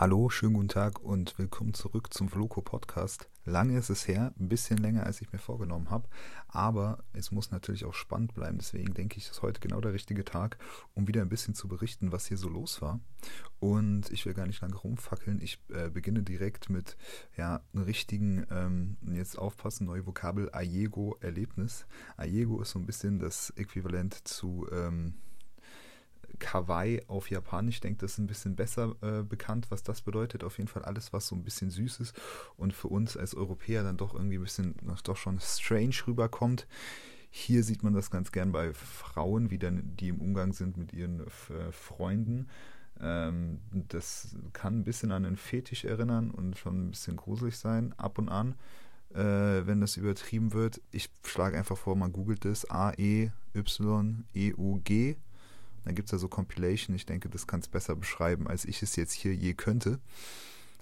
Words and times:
Hallo, 0.00 0.30
schönen 0.30 0.54
guten 0.54 0.68
Tag 0.68 0.98
und 1.00 1.38
willkommen 1.38 1.74
zurück 1.74 2.14
zum 2.14 2.30
Vloco 2.30 2.62
Podcast. 2.62 3.28
Lange 3.44 3.76
ist 3.76 3.90
es 3.90 4.08
her, 4.08 4.32
ein 4.40 4.48
bisschen 4.48 4.78
länger, 4.78 5.04
als 5.04 5.20
ich 5.20 5.30
mir 5.30 5.38
vorgenommen 5.38 5.90
habe, 5.90 6.08
aber 6.48 7.04
es 7.12 7.32
muss 7.32 7.50
natürlich 7.50 7.84
auch 7.84 7.92
spannend 7.92 8.32
bleiben. 8.32 8.56
Deswegen 8.56 8.94
denke 8.94 9.18
ich, 9.18 9.28
ist 9.28 9.42
heute 9.42 9.60
genau 9.60 9.82
der 9.82 9.92
richtige 9.92 10.24
Tag, 10.24 10.56
um 10.94 11.06
wieder 11.06 11.20
ein 11.20 11.28
bisschen 11.28 11.54
zu 11.54 11.68
berichten, 11.68 12.12
was 12.12 12.24
hier 12.24 12.38
so 12.38 12.48
los 12.48 12.80
war. 12.80 12.98
Und 13.58 14.10
ich 14.10 14.24
will 14.24 14.32
gar 14.32 14.46
nicht 14.46 14.62
lange 14.62 14.76
rumfackeln. 14.76 15.38
Ich 15.42 15.62
äh, 15.68 15.90
beginne 15.90 16.22
direkt 16.22 16.70
mit 16.70 16.96
ja, 17.36 17.62
einem 17.74 17.84
richtigen, 17.84 18.46
ähm, 18.50 18.96
jetzt 19.12 19.38
aufpassen, 19.38 19.84
neue 19.84 20.06
Vokabel, 20.06 20.48
Ayego-Erlebnis. 20.50 21.84
Ayego 22.16 22.62
ist 22.62 22.70
so 22.70 22.78
ein 22.78 22.86
bisschen 22.86 23.18
das 23.18 23.50
Äquivalent 23.50 24.26
zu. 24.26 24.66
Ähm, 24.72 25.16
Kawaii 26.38 27.02
auf 27.06 27.30
Japanisch. 27.30 27.76
Ich 27.76 27.80
denke, 27.80 28.00
das 28.00 28.12
ist 28.12 28.18
ein 28.18 28.26
bisschen 28.26 28.56
besser 28.56 28.94
äh, 29.02 29.22
bekannt, 29.22 29.66
was 29.70 29.82
das 29.82 30.02
bedeutet. 30.02 30.44
Auf 30.44 30.58
jeden 30.58 30.68
Fall 30.68 30.84
alles, 30.84 31.12
was 31.12 31.26
so 31.26 31.36
ein 31.36 31.44
bisschen 31.44 31.70
süß 31.70 32.00
ist 32.00 32.14
und 32.56 32.72
für 32.72 32.88
uns 32.88 33.16
als 33.16 33.34
Europäer 33.34 33.82
dann 33.82 33.96
doch 33.96 34.14
irgendwie 34.14 34.38
ein 34.38 34.42
bisschen 34.42 34.74
doch 35.04 35.16
schon 35.16 35.40
strange 35.40 35.96
rüberkommt. 36.06 36.66
Hier 37.30 37.62
sieht 37.62 37.82
man 37.82 37.92
das 37.92 38.10
ganz 38.10 38.32
gern 38.32 38.52
bei 38.52 38.72
Frauen, 38.72 39.50
wie 39.50 39.58
dann 39.58 39.96
die 39.96 40.08
im 40.08 40.20
Umgang 40.20 40.52
sind 40.52 40.76
mit 40.76 40.92
ihren 40.92 41.20
äh, 41.20 41.70
Freunden. 41.70 42.48
Ähm, 43.00 43.60
das 43.88 44.36
kann 44.52 44.80
ein 44.80 44.84
bisschen 44.84 45.12
an 45.12 45.24
einen 45.24 45.36
Fetisch 45.36 45.84
erinnern 45.84 46.30
und 46.30 46.58
schon 46.58 46.86
ein 46.86 46.90
bisschen 46.90 47.16
gruselig 47.16 47.56
sein, 47.56 47.94
ab 47.96 48.18
und 48.18 48.28
an, 48.28 48.56
äh, 49.14 49.64
wenn 49.66 49.80
das 49.80 49.96
übertrieben 49.96 50.52
wird. 50.52 50.80
Ich 50.90 51.08
schlage 51.24 51.56
einfach 51.56 51.78
vor, 51.78 51.94
man 51.96 52.12
googelt 52.12 52.44
es 52.44 52.68
A-E-Y-E-U-G 52.68 53.30
dann 55.84 55.94
gibt 55.94 56.06
es 56.06 56.10
da 56.10 56.18
so 56.18 56.28
Compilation. 56.28 56.94
Ich 56.94 57.06
denke, 57.06 57.28
das 57.28 57.46
kann 57.46 57.60
es 57.60 57.68
besser 57.68 57.96
beschreiben, 57.96 58.46
als 58.48 58.64
ich 58.64 58.82
es 58.82 58.96
jetzt 58.96 59.12
hier 59.12 59.34
je 59.34 59.54
könnte. 59.54 60.00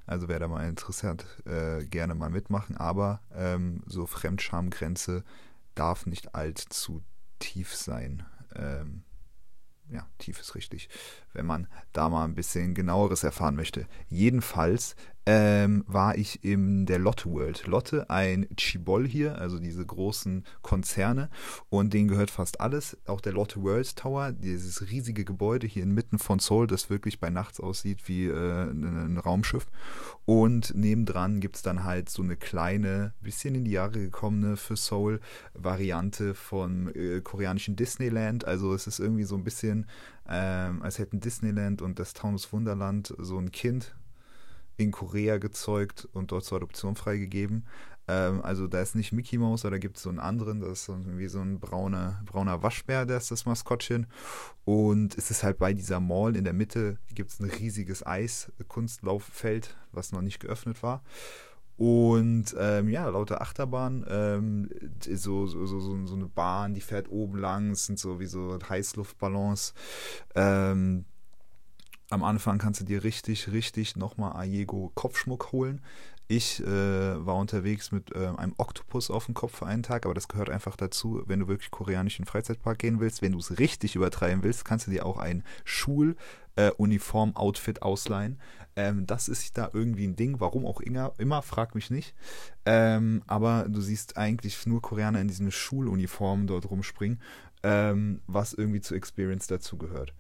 Also 0.06 0.29
wer 0.29 0.39
da 0.39 0.48
mal 0.48 0.69
interessiert, 0.69 1.27
äh, 1.47 1.84
gerne 1.84 2.15
mal 2.15 2.30
mitmachen. 2.30 2.77
Aber 2.77 3.20
ähm, 3.34 3.83
so 3.86 4.06
Fremdschamgrenze 4.06 5.25
darf 5.75 6.06
nicht 6.06 6.34
allzu 6.34 7.03
tief 7.39 7.75
sein. 7.75 8.25
Ähm, 8.55 9.05
ja, 9.91 10.06
tief 10.19 10.41
ist 10.41 10.55
richtig, 10.55 10.89
wenn 11.33 11.47
man 11.47 11.67
da 11.92 12.08
mal 12.08 12.25
ein 12.25 12.34
bisschen 12.34 12.75
genaueres 12.75 13.25
erfahren 13.25 13.55
möchte. 13.55 13.86
Jedenfalls 14.08 14.97
ähm, 15.31 15.84
war 15.87 16.17
ich 16.17 16.43
in 16.43 16.87
der 16.87 16.98
Lotte 16.98 17.31
World. 17.31 17.67
Lotte, 17.67 18.09
ein 18.09 18.48
Chibol 18.57 19.07
hier, 19.07 19.39
also 19.39 19.59
diese 19.59 19.85
großen 19.85 20.43
Konzerne 20.62 21.29
und 21.69 21.93
denen 21.93 22.09
gehört 22.09 22.31
fast 22.31 22.62
alles. 22.62 22.97
Auch 23.05 23.20
der 23.20 23.35
Lotte 23.35 23.62
World 23.62 23.95
Tower, 23.95 24.33
dieses 24.33 24.91
riesige 24.91 25.27
Gebäude 25.27 25.67
hier 25.67 25.83
inmitten 25.83 26.19
von 26.19 26.39
Seoul, 26.39 26.67
das 26.67 26.89
wirklich 26.89 27.20
bei 27.20 27.29
Nachts 27.29 27.61
aussieht 27.61 28.09
wie 28.09 28.25
äh, 28.25 28.70
ein 28.70 29.19
Raumschiff. 29.19 29.67
Und 30.25 30.75
nebendran 30.75 31.41
gibt 31.41 31.57
es 31.57 31.63
dann 31.63 31.85
halt 31.85 32.09
so 32.09 32.23
eine 32.23 32.37
kleine, 32.37 33.13
bisschen 33.20 33.55
in 33.55 33.67
die 33.67 33.73
Jahre 33.73 34.01
gekommene 34.01 34.57
für 34.57 34.77
Seoul 34.77 35.20
Variante 35.53 36.35
vom 36.35 36.89
äh, 36.95 37.20
koreanischen 37.20 37.77
Disneyland. 37.77 38.47
Also 38.47 38.73
es 38.73 38.87
ist 38.87 38.98
irgendwie 38.98 39.25
so 39.25 39.37
ein 39.37 39.45
bisschen, 39.45 39.85
ähm, 40.27 40.81
als 40.81 40.98
hätten 40.98 41.20
Disneyland 41.20 41.83
und 41.83 41.98
das 41.98 42.15
Taunus 42.15 42.51
Wunderland 42.51 43.15
so 43.19 43.37
ein 43.37 43.53
Kind 43.53 43.95
in 44.79 44.93
Korea 44.93 45.39
gezeugt 45.39 46.09
und 46.12 46.33
dort 46.33 46.45
zur 46.45 46.57
Adoption 46.57 46.97
freigegeben. 46.97 47.67
Ähm, 48.07 48.41
also 48.43 48.67
da 48.67 48.81
ist 48.81 48.95
nicht 48.95 49.12
Mickey 49.12 49.37
Mouse, 49.37 49.62
da 49.62 49.77
gibt 49.77 49.98
es 49.98 50.05
so 50.05 50.09
einen 50.09 50.20
anderen, 50.20 50.61
das 50.61 50.83
ist 50.83 50.89
irgendwie 50.89 51.29
so 51.29 51.41
ein 51.41 51.61
brauner, 51.61 52.23
brauner 52.25 52.62
Waschbär, 52.62 53.05
der 53.05 53.19
ist 53.19 53.31
das 53.31 53.45
Maskottchen. 53.45 54.07
Und 54.65 55.19
es 55.19 55.31
ist 55.31 55.43
halt 55.43 55.59
bei 55.59 55.75
dieser 55.75 56.01
Mall 56.01 56.37
in 56.37 56.45
der 56.45 56.55
Mitte 56.55 56.98
gibt 57.15 57.31
es 57.31 57.41
ein 57.41 57.51
riesiges 57.51 58.07
Eiskunstlauffeld, 58.07 59.77
was 59.93 60.12
noch 60.12 60.23
nicht 60.23 60.41
geöffnet 60.41 60.83
war. 60.83 61.03
Und 61.77 62.57
ähm, 62.59 62.89
ja, 62.89 63.09
lauter 63.09 63.41
Achterbahn, 63.41 64.05
ähm, 64.09 64.69
so, 65.01 65.47
so, 65.47 65.65
so, 65.67 65.79
so, 65.81 66.15
eine 66.15 66.27
Bahn, 66.27 66.75
die 66.75 66.81
fährt 66.81 67.08
oben 67.08 67.39
lang, 67.39 67.70
es 67.70 67.86
sind 67.86 68.01
so 68.01 68.19
wie 68.19 68.27
so 68.27 68.58
Heißluftballons. 68.69 69.75
Ähm, 70.35 71.05
am 72.11 72.24
Anfang 72.24 72.58
kannst 72.58 72.80
du 72.80 72.85
dir 72.85 73.05
richtig, 73.05 73.52
richtig 73.52 73.96
nochmal 73.96 74.36
Ayego 74.36 74.91
Kopfschmuck 74.95 75.52
holen. 75.52 75.80
Ich 76.30 76.63
äh, 76.63 76.67
war 76.67 77.36
unterwegs 77.36 77.91
mit 77.91 78.14
äh, 78.14 78.27
einem 78.36 78.52
Oktopus 78.58 79.11
auf 79.11 79.24
dem 79.24 79.33
Kopf 79.35 79.57
für 79.57 79.64
einen 79.67 79.83
Tag, 79.83 80.05
aber 80.05 80.13
das 80.13 80.29
gehört 80.29 80.51
einfach 80.51 80.77
dazu, 80.77 81.23
wenn 81.27 81.41
du 81.41 81.48
wirklich 81.48 81.70
koreanischen 81.70 82.27
Freizeitpark 82.27 82.79
gehen 82.79 83.01
willst. 83.01 83.23
Wenn 83.23 83.33
du 83.33 83.39
es 83.39 83.58
richtig 83.58 83.96
übertreiben 83.96 84.42
willst, 84.42 84.67
kannst 84.67 84.86
du 84.86 84.91
dir 84.91 85.07
auch 85.07 85.17
ein 85.17 85.42
Schuluniform-Outfit 85.64 87.79
äh, 87.79 87.80
ausleihen. 87.80 88.39
Ähm, 88.77 89.07
das 89.07 89.29
ist 89.29 89.57
da 89.57 89.70
irgendwie 89.73 90.07
ein 90.07 90.17
Ding, 90.17 90.39
warum 90.39 90.67
auch 90.67 90.83
immer, 90.83 91.14
immer 91.17 91.40
frag 91.40 91.75
mich 91.75 91.89
nicht. 91.89 92.14
Ähm, 92.67 93.23
aber 93.27 93.64
du 93.67 93.80
siehst 93.80 94.19
eigentlich 94.19 94.67
nur 94.67 94.83
Koreaner 94.83 95.23
in 95.23 95.29
diesen 95.29 95.51
Schuluniformen 95.51 96.46
dort 96.46 96.70
rumspringen, 96.70 97.23
ähm, 97.63 98.20
was 98.27 98.52
irgendwie 98.52 98.83
zur 98.83 98.98
Experience 98.98 99.46
dazugehört. 99.46 100.13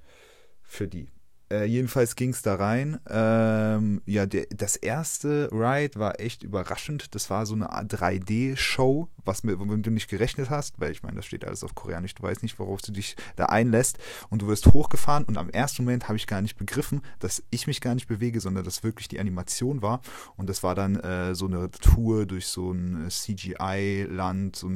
Für 0.62 0.88
die. 0.88 1.10
Äh, 1.50 1.64
jedenfalls 1.64 2.14
ging 2.14 2.30
es 2.30 2.42
da 2.42 2.56
rein. 2.56 3.00
Ähm, 3.08 4.02
ja, 4.04 4.26
der, 4.26 4.46
das 4.50 4.76
erste 4.76 5.48
Ride 5.50 5.98
war 5.98 6.20
echt 6.20 6.42
überraschend. 6.42 7.14
Das 7.14 7.30
war 7.30 7.46
so 7.46 7.54
eine 7.54 7.68
3D-Show, 7.68 9.08
was 9.24 9.44
mit, 9.44 9.58
womit 9.58 9.86
du 9.86 9.90
nicht 9.90 10.08
gerechnet 10.08 10.50
hast, 10.50 10.78
weil 10.78 10.92
ich 10.92 11.02
meine, 11.02 11.16
das 11.16 11.26
steht 11.26 11.46
alles 11.46 11.64
auf 11.64 11.74
Koreanisch. 11.74 12.14
Du 12.14 12.22
weißt 12.22 12.42
nicht, 12.42 12.58
worauf 12.58 12.82
du 12.82 12.92
dich 12.92 13.16
da 13.36 13.46
einlässt. 13.46 13.98
Und 14.28 14.42
du 14.42 14.48
wirst 14.48 14.66
hochgefahren 14.66 15.24
und 15.24 15.38
am 15.38 15.48
ersten 15.48 15.84
Moment 15.84 16.08
habe 16.08 16.16
ich 16.16 16.26
gar 16.26 16.42
nicht 16.42 16.58
begriffen, 16.58 17.00
dass 17.18 17.42
ich 17.50 17.66
mich 17.66 17.80
gar 17.80 17.94
nicht 17.94 18.08
bewege, 18.08 18.40
sondern 18.40 18.64
dass 18.64 18.82
wirklich 18.82 19.08
die 19.08 19.20
Animation 19.20 19.80
war. 19.80 20.02
Und 20.36 20.50
das 20.50 20.62
war 20.62 20.74
dann 20.74 20.96
äh, 20.96 21.34
so 21.34 21.46
eine 21.46 21.70
Tour 21.70 22.26
durch 22.26 22.46
so 22.46 22.72
ein 22.72 23.06
CGI-Land, 23.08 24.56
so, 24.56 24.68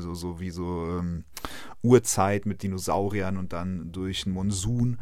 so, 0.00 0.14
so 0.14 0.40
wie 0.40 0.50
so 0.50 0.98
ähm, 0.98 1.24
Urzeit 1.82 2.46
mit 2.46 2.62
Dinosauriern 2.62 3.36
und 3.36 3.52
dann 3.52 3.92
durch 3.92 4.24
einen 4.24 4.34
Monsun 4.34 4.98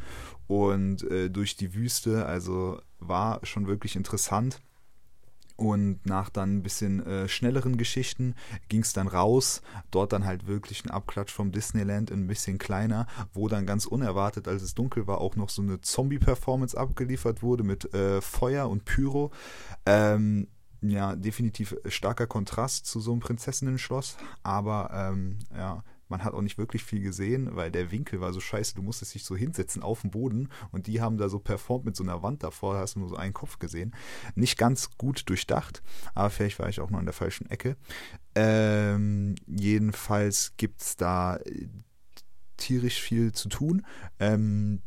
und 0.53 1.03
äh, 1.11 1.31
durch 1.31 1.57
die 1.57 1.75
Wüste. 1.75 2.27
Also 2.27 2.81
war 2.99 3.41
schon 3.45 3.67
wirklich 3.67 3.97
interessant. 3.97 4.61
Und 5.57 6.05
nach 6.07 6.29
dann 6.31 6.57
ein 6.57 6.63
bisschen 6.63 7.05
äh, 7.07 7.29
schnelleren 7.29 7.77
Geschichten 7.77 8.35
ging 8.69 8.81
es 8.81 8.93
dann 8.93 9.07
raus. 9.07 9.63
Dort 9.91 10.13
dann 10.13 10.25
halt 10.25 10.47
wirklich 10.47 10.85
ein 10.85 10.91
Abklatsch 10.91 11.31
vom 11.31 11.53
Disneyland, 11.53 12.11
ein 12.11 12.27
bisschen 12.27 12.59
kleiner, 12.59 13.07
wo 13.33 13.49
dann 13.49 13.67
ganz 13.67 13.87
unerwartet, 13.87 14.49
als 14.49 14.63
es 14.63 14.75
dunkel 14.75 15.07
war, 15.07 15.21
auch 15.21 15.37
noch 15.37 15.51
so 15.51 15.63
eine 15.63 15.81
Zombie-Performance 15.81 16.77
abgeliefert 16.77 17.43
wurde 17.43 17.65
mit 17.65 17.93
äh, 17.95 18.21
Feuer 18.21 18.69
und 18.69 18.85
Pyro. 18.85 19.31
Ähm, 19.87 20.49
ja, 20.81 21.15
definitiv 21.15 21.77
starker 21.87 22.27
Kontrast 22.27 22.87
zu 22.87 22.99
so 22.99 23.13
einem 23.13 23.21
Prinzessinnen-Schloss. 23.21 24.17
Aber 24.43 24.91
ähm, 24.93 25.39
ja, 25.57 25.85
man 26.13 26.23
hat 26.23 26.35
auch 26.35 26.43
nicht 26.43 26.59
wirklich 26.59 26.85
viel 26.85 27.01
gesehen, 27.01 27.57
weil 27.57 27.73
der 27.73 27.91
Winkel 27.91 28.21
war 28.21 28.33
so 28.33 28.39
scheiße, 28.39 28.75
du 28.75 28.83
musstest 28.83 29.15
dich 29.15 29.25
so 29.25 29.35
hinsetzen 29.35 29.83
auf 29.83 30.03
dem 30.03 30.11
Boden 30.11 30.51
und 30.71 30.87
die 30.87 31.01
haben 31.01 31.17
da 31.17 31.29
so 31.29 31.39
performt 31.39 31.87
mit 31.87 31.97
so 31.97 32.05
einer 32.05 32.23
Wand 32.23 32.43
davor, 32.43 32.75
da 32.75 32.81
hast 32.81 32.95
du 32.95 33.01
nur 33.01 33.09
so 33.09 33.17
einen 33.17 33.33
Kopf 33.33 33.59
gesehen. 33.59 33.97
Nicht 34.35 34.59
ganz 34.59 34.91
gut 34.99 35.29
durchdacht, 35.29 35.83
aber 36.15 36.31
vielleicht 36.31 36.59
war 36.59 36.69
ich 36.69 36.81
auch 36.81 36.91
noch 36.91 37.01
in 37.01 37.07
der 37.07 37.15
falschen 37.15 37.51
Ecke. 37.51 37.77
Ähm, 38.35 39.35
jedenfalls 39.47 40.53
gibt 40.57 40.83
es 40.83 40.97
da 40.97 41.37
äh, 41.37 41.69
tierisch 42.59 43.01
viel 43.01 43.33
zu 43.33 43.49
tun. 43.49 43.85
Ähm, 44.21 44.83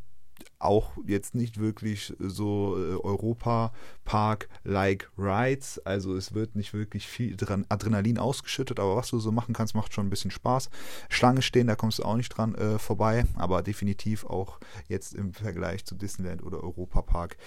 auch 0.59 0.91
jetzt 1.05 1.35
nicht 1.35 1.59
wirklich 1.59 2.13
so 2.19 2.77
äh, 2.77 2.95
Europa-Park-like 3.03 5.11
Rides. 5.17 5.81
Also 5.85 6.15
es 6.15 6.33
wird 6.33 6.55
nicht 6.55 6.73
wirklich 6.73 7.07
viel 7.07 7.35
Adrenalin 7.69 8.17
ausgeschüttet, 8.17 8.79
aber 8.79 8.95
was 8.95 9.09
du 9.09 9.19
so 9.19 9.31
machen 9.31 9.53
kannst, 9.53 9.75
macht 9.75 9.93
schon 9.93 10.07
ein 10.07 10.09
bisschen 10.09 10.31
Spaß. 10.31 10.69
Schlange 11.09 11.41
stehen, 11.41 11.67
da 11.67 11.75
kommst 11.75 11.99
du 11.99 12.03
auch 12.03 12.15
nicht 12.15 12.29
dran 12.29 12.55
äh, 12.55 12.79
vorbei, 12.79 13.25
aber 13.35 13.61
definitiv 13.61 14.25
auch 14.25 14.59
jetzt 14.87 15.13
im 15.13 15.33
Vergleich 15.33 15.85
zu 15.85 15.95
Disneyland 15.95 16.43
oder 16.43 16.63
Europa-Park 16.63 17.37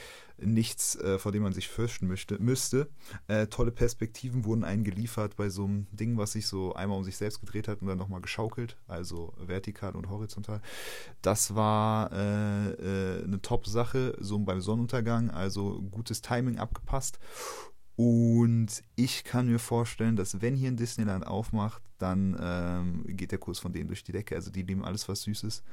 nichts, 0.41 0.97
äh, 0.97 1.19
vor 1.19 1.32
dem 1.32 1.43
man 1.43 1.53
sich 1.53 1.69
fürchten 1.69 2.07
möchte, 2.07 2.39
müsste. 2.39 2.89
Äh, 3.27 3.47
tolle 3.48 3.71
Perspektiven 3.71 4.45
wurden 4.45 4.65
eingeliefert 4.65 5.36
bei 5.36 5.48
so 5.48 5.65
einem 5.65 5.86
Ding, 5.92 6.16
was 6.16 6.33
sich 6.33 6.47
so 6.47 6.74
einmal 6.74 6.98
um 6.98 7.04
sich 7.04 7.16
selbst 7.16 7.41
gedreht 7.41 7.68
hat 7.68 7.83
und 7.83 7.89
dann 7.89 7.98
nochmal 7.98 8.21
geschaukelt, 8.21 8.77
also 8.86 9.33
vertikal 9.39 9.95
und 9.97 10.09
horizontal. 10.09 10.60
Das 11.22 11.54
war 11.54 12.13
äh, 12.13 12.71
äh 12.71 13.24
eine 13.24 13.41
Top-Sache, 13.42 14.16
so 14.21 14.39
beim 14.39 14.60
Sonnenuntergang, 14.60 15.30
also 15.30 15.83
gutes 15.91 16.22
Timing 16.22 16.59
abgepasst. 16.59 17.18
Und 17.98 18.84
ich 18.95 19.24
kann 19.24 19.48
mir 19.48 19.59
vorstellen, 19.59 20.15
dass 20.15 20.41
wenn 20.41 20.54
hier 20.54 20.71
ein 20.71 20.77
Disneyland 20.77 21.27
aufmacht, 21.27 21.83
dann 21.98 22.36
ähm, 22.41 23.04
geht 23.09 23.33
der 23.33 23.41
Kurs 23.41 23.59
von 23.59 23.72
denen 23.72 23.89
durch 23.89 24.04
die 24.04 24.12
Decke. 24.12 24.36
Also 24.36 24.53
die 24.53 24.62
lieben 24.62 24.84
alles, 24.84 25.09
was 25.09 25.22
süß 25.22 25.42
ist. 25.42 25.65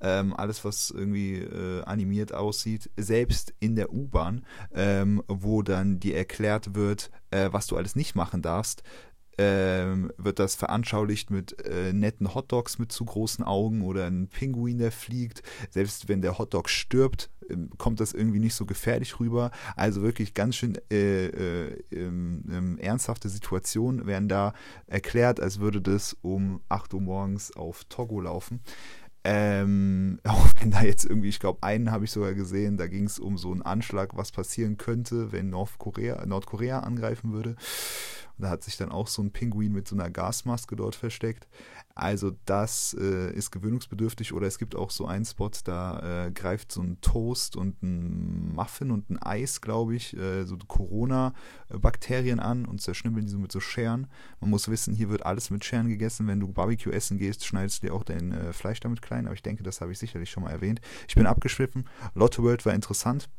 Ähm, 0.00 0.34
alles, 0.34 0.64
was 0.64 0.88
irgendwie 0.88 1.34
äh, 1.34 1.82
animiert 1.82 2.32
aussieht. 2.32 2.90
Selbst 2.96 3.52
in 3.60 3.76
der 3.76 3.92
U-Bahn, 3.92 4.46
ähm, 4.72 5.22
wo 5.28 5.60
dann 5.60 6.00
dir 6.00 6.16
erklärt 6.16 6.74
wird, 6.74 7.10
äh, 7.30 7.50
was 7.52 7.66
du 7.66 7.76
alles 7.76 7.94
nicht 7.94 8.14
machen 8.14 8.40
darfst, 8.40 8.82
ähm, 9.38 10.12
wird 10.16 10.38
das 10.38 10.54
veranschaulicht 10.54 11.30
mit 11.30 11.64
äh, 11.66 11.92
netten 11.92 12.34
Hotdogs 12.34 12.78
mit 12.78 12.92
zu 12.92 13.04
großen 13.04 13.44
Augen 13.44 13.82
oder 13.82 14.06
ein 14.06 14.28
Pinguin, 14.28 14.78
der 14.78 14.92
fliegt. 14.92 15.42
Selbst 15.70 16.08
wenn 16.08 16.22
der 16.22 16.38
Hotdog 16.38 16.68
stirbt, 16.68 17.30
ähm, 17.50 17.70
kommt 17.78 18.00
das 18.00 18.12
irgendwie 18.12 18.38
nicht 18.38 18.54
so 18.54 18.66
gefährlich 18.66 19.20
rüber. 19.20 19.50
Also 19.76 20.02
wirklich 20.02 20.34
ganz 20.34 20.56
schön 20.56 20.78
äh, 20.90 21.26
äh, 21.26 21.82
ähm, 21.92 22.78
ernsthafte 22.80 23.28
Situationen 23.28 24.06
werden 24.06 24.28
da 24.28 24.54
erklärt, 24.86 25.40
als 25.40 25.60
würde 25.60 25.80
das 25.80 26.16
um 26.22 26.60
8 26.68 26.94
Uhr 26.94 27.00
morgens 27.00 27.54
auf 27.54 27.84
Togo 27.84 28.20
laufen. 28.20 28.60
Ähm, 29.28 30.20
auch 30.24 30.46
wenn 30.60 30.70
da 30.70 30.82
jetzt 30.82 31.04
irgendwie, 31.04 31.28
ich 31.28 31.40
glaube, 31.40 31.62
einen 31.64 31.90
habe 31.90 32.04
ich 32.04 32.12
sogar 32.12 32.32
gesehen, 32.34 32.76
da 32.76 32.86
ging 32.86 33.04
es 33.04 33.18
um 33.18 33.36
so 33.36 33.50
einen 33.50 33.62
Anschlag, 33.62 34.16
was 34.16 34.30
passieren 34.30 34.76
könnte, 34.76 35.32
wenn 35.32 35.50
Nordkorea, 35.50 36.24
Nordkorea 36.24 36.80
angreifen 36.80 37.32
würde. 37.32 37.56
Und 38.38 38.44
da 38.44 38.50
hat 38.50 38.62
sich 38.62 38.76
dann 38.76 38.92
auch 38.92 39.08
so 39.08 39.22
ein 39.22 39.32
Pinguin 39.32 39.72
mit 39.72 39.88
so 39.88 39.96
einer 39.96 40.10
Gasmaske 40.10 40.76
dort 40.76 40.94
versteckt. 40.94 41.48
Also 41.96 42.32
das 42.44 42.94
äh, 43.00 43.32
ist 43.32 43.50
gewöhnungsbedürftig 43.52 44.34
oder 44.34 44.46
es 44.46 44.58
gibt 44.58 44.76
auch 44.76 44.90
so 44.90 45.06
einen 45.06 45.24
Spot, 45.24 45.50
da 45.64 46.26
äh, 46.26 46.30
greift 46.30 46.70
so 46.70 46.82
ein 46.82 47.00
Toast 47.00 47.56
und 47.56 47.82
ein 47.82 48.54
Muffin 48.54 48.90
und 48.90 49.08
ein 49.08 49.16
Eis, 49.22 49.62
glaube 49.62 49.96
ich, 49.96 50.14
äh, 50.14 50.44
so 50.44 50.58
Corona-Bakterien 50.58 52.38
an 52.38 52.66
und 52.66 52.82
zerschnippeln 52.82 53.24
die 53.24 53.32
so 53.32 53.38
mit 53.38 53.50
so 53.50 53.60
Scheren. 53.60 54.08
Man 54.40 54.50
muss 54.50 54.68
wissen, 54.68 54.94
hier 54.94 55.08
wird 55.08 55.24
alles 55.24 55.48
mit 55.48 55.64
Scheren 55.64 55.88
gegessen. 55.88 56.26
Wenn 56.26 56.38
du 56.38 56.48
Barbecue 56.48 56.92
essen 56.92 57.16
gehst, 57.16 57.46
schneidest 57.46 57.82
du 57.82 57.86
dir 57.86 57.94
auch 57.94 58.04
dein 58.04 58.30
äh, 58.30 58.52
Fleisch 58.52 58.80
damit 58.80 59.00
klein. 59.00 59.24
Aber 59.24 59.34
ich 59.34 59.42
denke, 59.42 59.62
das 59.62 59.80
habe 59.80 59.92
ich 59.92 59.98
sicherlich 59.98 60.30
schon 60.30 60.42
mal 60.42 60.50
erwähnt. 60.50 60.82
Ich 61.08 61.14
bin 61.14 61.26
abgeschwiffen. 61.26 61.88
Lotto 62.14 62.42
World 62.42 62.66
war 62.66 62.74
interessant. 62.74 63.30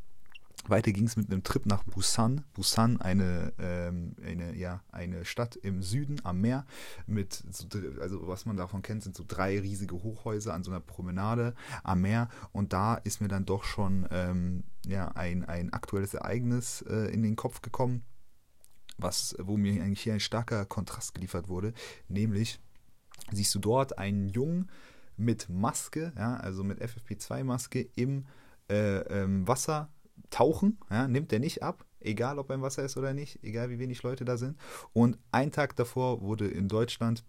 Weiter 0.66 0.92
ging 0.92 1.06
es 1.06 1.16
mit 1.16 1.32
einem 1.32 1.44
Trip 1.44 1.66
nach 1.66 1.84
Busan. 1.84 2.44
Busan, 2.54 3.00
eine, 3.00 3.54
ähm, 3.60 4.16
eine, 4.24 4.56
ja, 4.56 4.84
eine 4.92 5.24
Stadt 5.24 5.56
im 5.56 5.82
Süden 5.82 6.20
am 6.24 6.42
Meer 6.42 6.66
mit, 7.06 7.44
so, 7.52 7.68
also 8.02 8.28
was 8.28 8.46
man 8.46 8.58
davon 8.58 8.82
kennt, 8.82 9.04
sind 9.04 9.16
so 9.16 9.24
drei 9.26 9.60
riesige 9.60 9.96
Hochhäuser 9.96 10.54
an 10.54 10.64
so 10.64 10.72
einer 10.72 10.80
Promenade 10.80 11.54
am 11.84 12.02
Meer. 12.02 12.30
Und 12.52 12.74
da 12.74 12.96
ist 12.96 13.22
mir 13.22 13.28
dann 13.28 13.46
doch 13.46 13.64
schon 13.64 14.08
ähm, 14.12 14.64
ja, 14.86 15.10
ein, 15.10 15.46
ein 15.46 15.72
aktuelles 15.72 16.14
Ereignis 16.14 16.82
äh, 16.82 17.14
in 17.14 17.24
den 17.24 17.36
Kopf 17.36 17.62
gekommen, 17.62 18.04
was, 18.98 19.36
wo 19.40 19.58
mir 19.58 19.82
eigentlich 19.82 20.02
hier 20.02 20.14
ein 20.14 20.20
starker 20.20 20.66
Kontrast 20.66 21.14
geliefert 21.14 21.48
wurde. 21.48 21.74
Nämlich 22.10 22.60
siehst 23.32 23.54
du 23.56 23.60
dort 23.60 23.98
einen 23.98 24.28
Jungen 24.30 24.70
mit 25.16 25.50
Maske, 25.50 26.14
ja, 26.16 26.36
also 26.38 26.64
mit 26.64 26.82
FFP2-Maske 26.82 27.90
im 27.96 28.26
äh, 28.70 29.00
ähm, 29.00 29.48
Wasser 29.48 29.90
tauchen, 30.30 30.78
ja, 30.90 31.08
nimmt 31.08 31.32
er 31.32 31.40
nicht 31.40 31.64
ab, 31.64 31.86
egal 32.00 32.40
ob 32.40 32.50
er 32.50 32.56
im 32.56 32.62
Wasser 32.62 32.84
ist 32.84 32.98
oder 32.98 33.14
nicht, 33.14 33.44
egal 33.44 33.70
wie 33.70 33.80
wenig 33.80 34.04
Leute 34.04 34.26
da 34.26 34.38
sind. 34.38 34.58
Und 34.94 35.18
einen 35.32 35.52
Tag 35.52 35.76
davor 35.76 36.22
wurde 36.22 36.48
in 36.48 36.68
Deutschland 36.68 37.24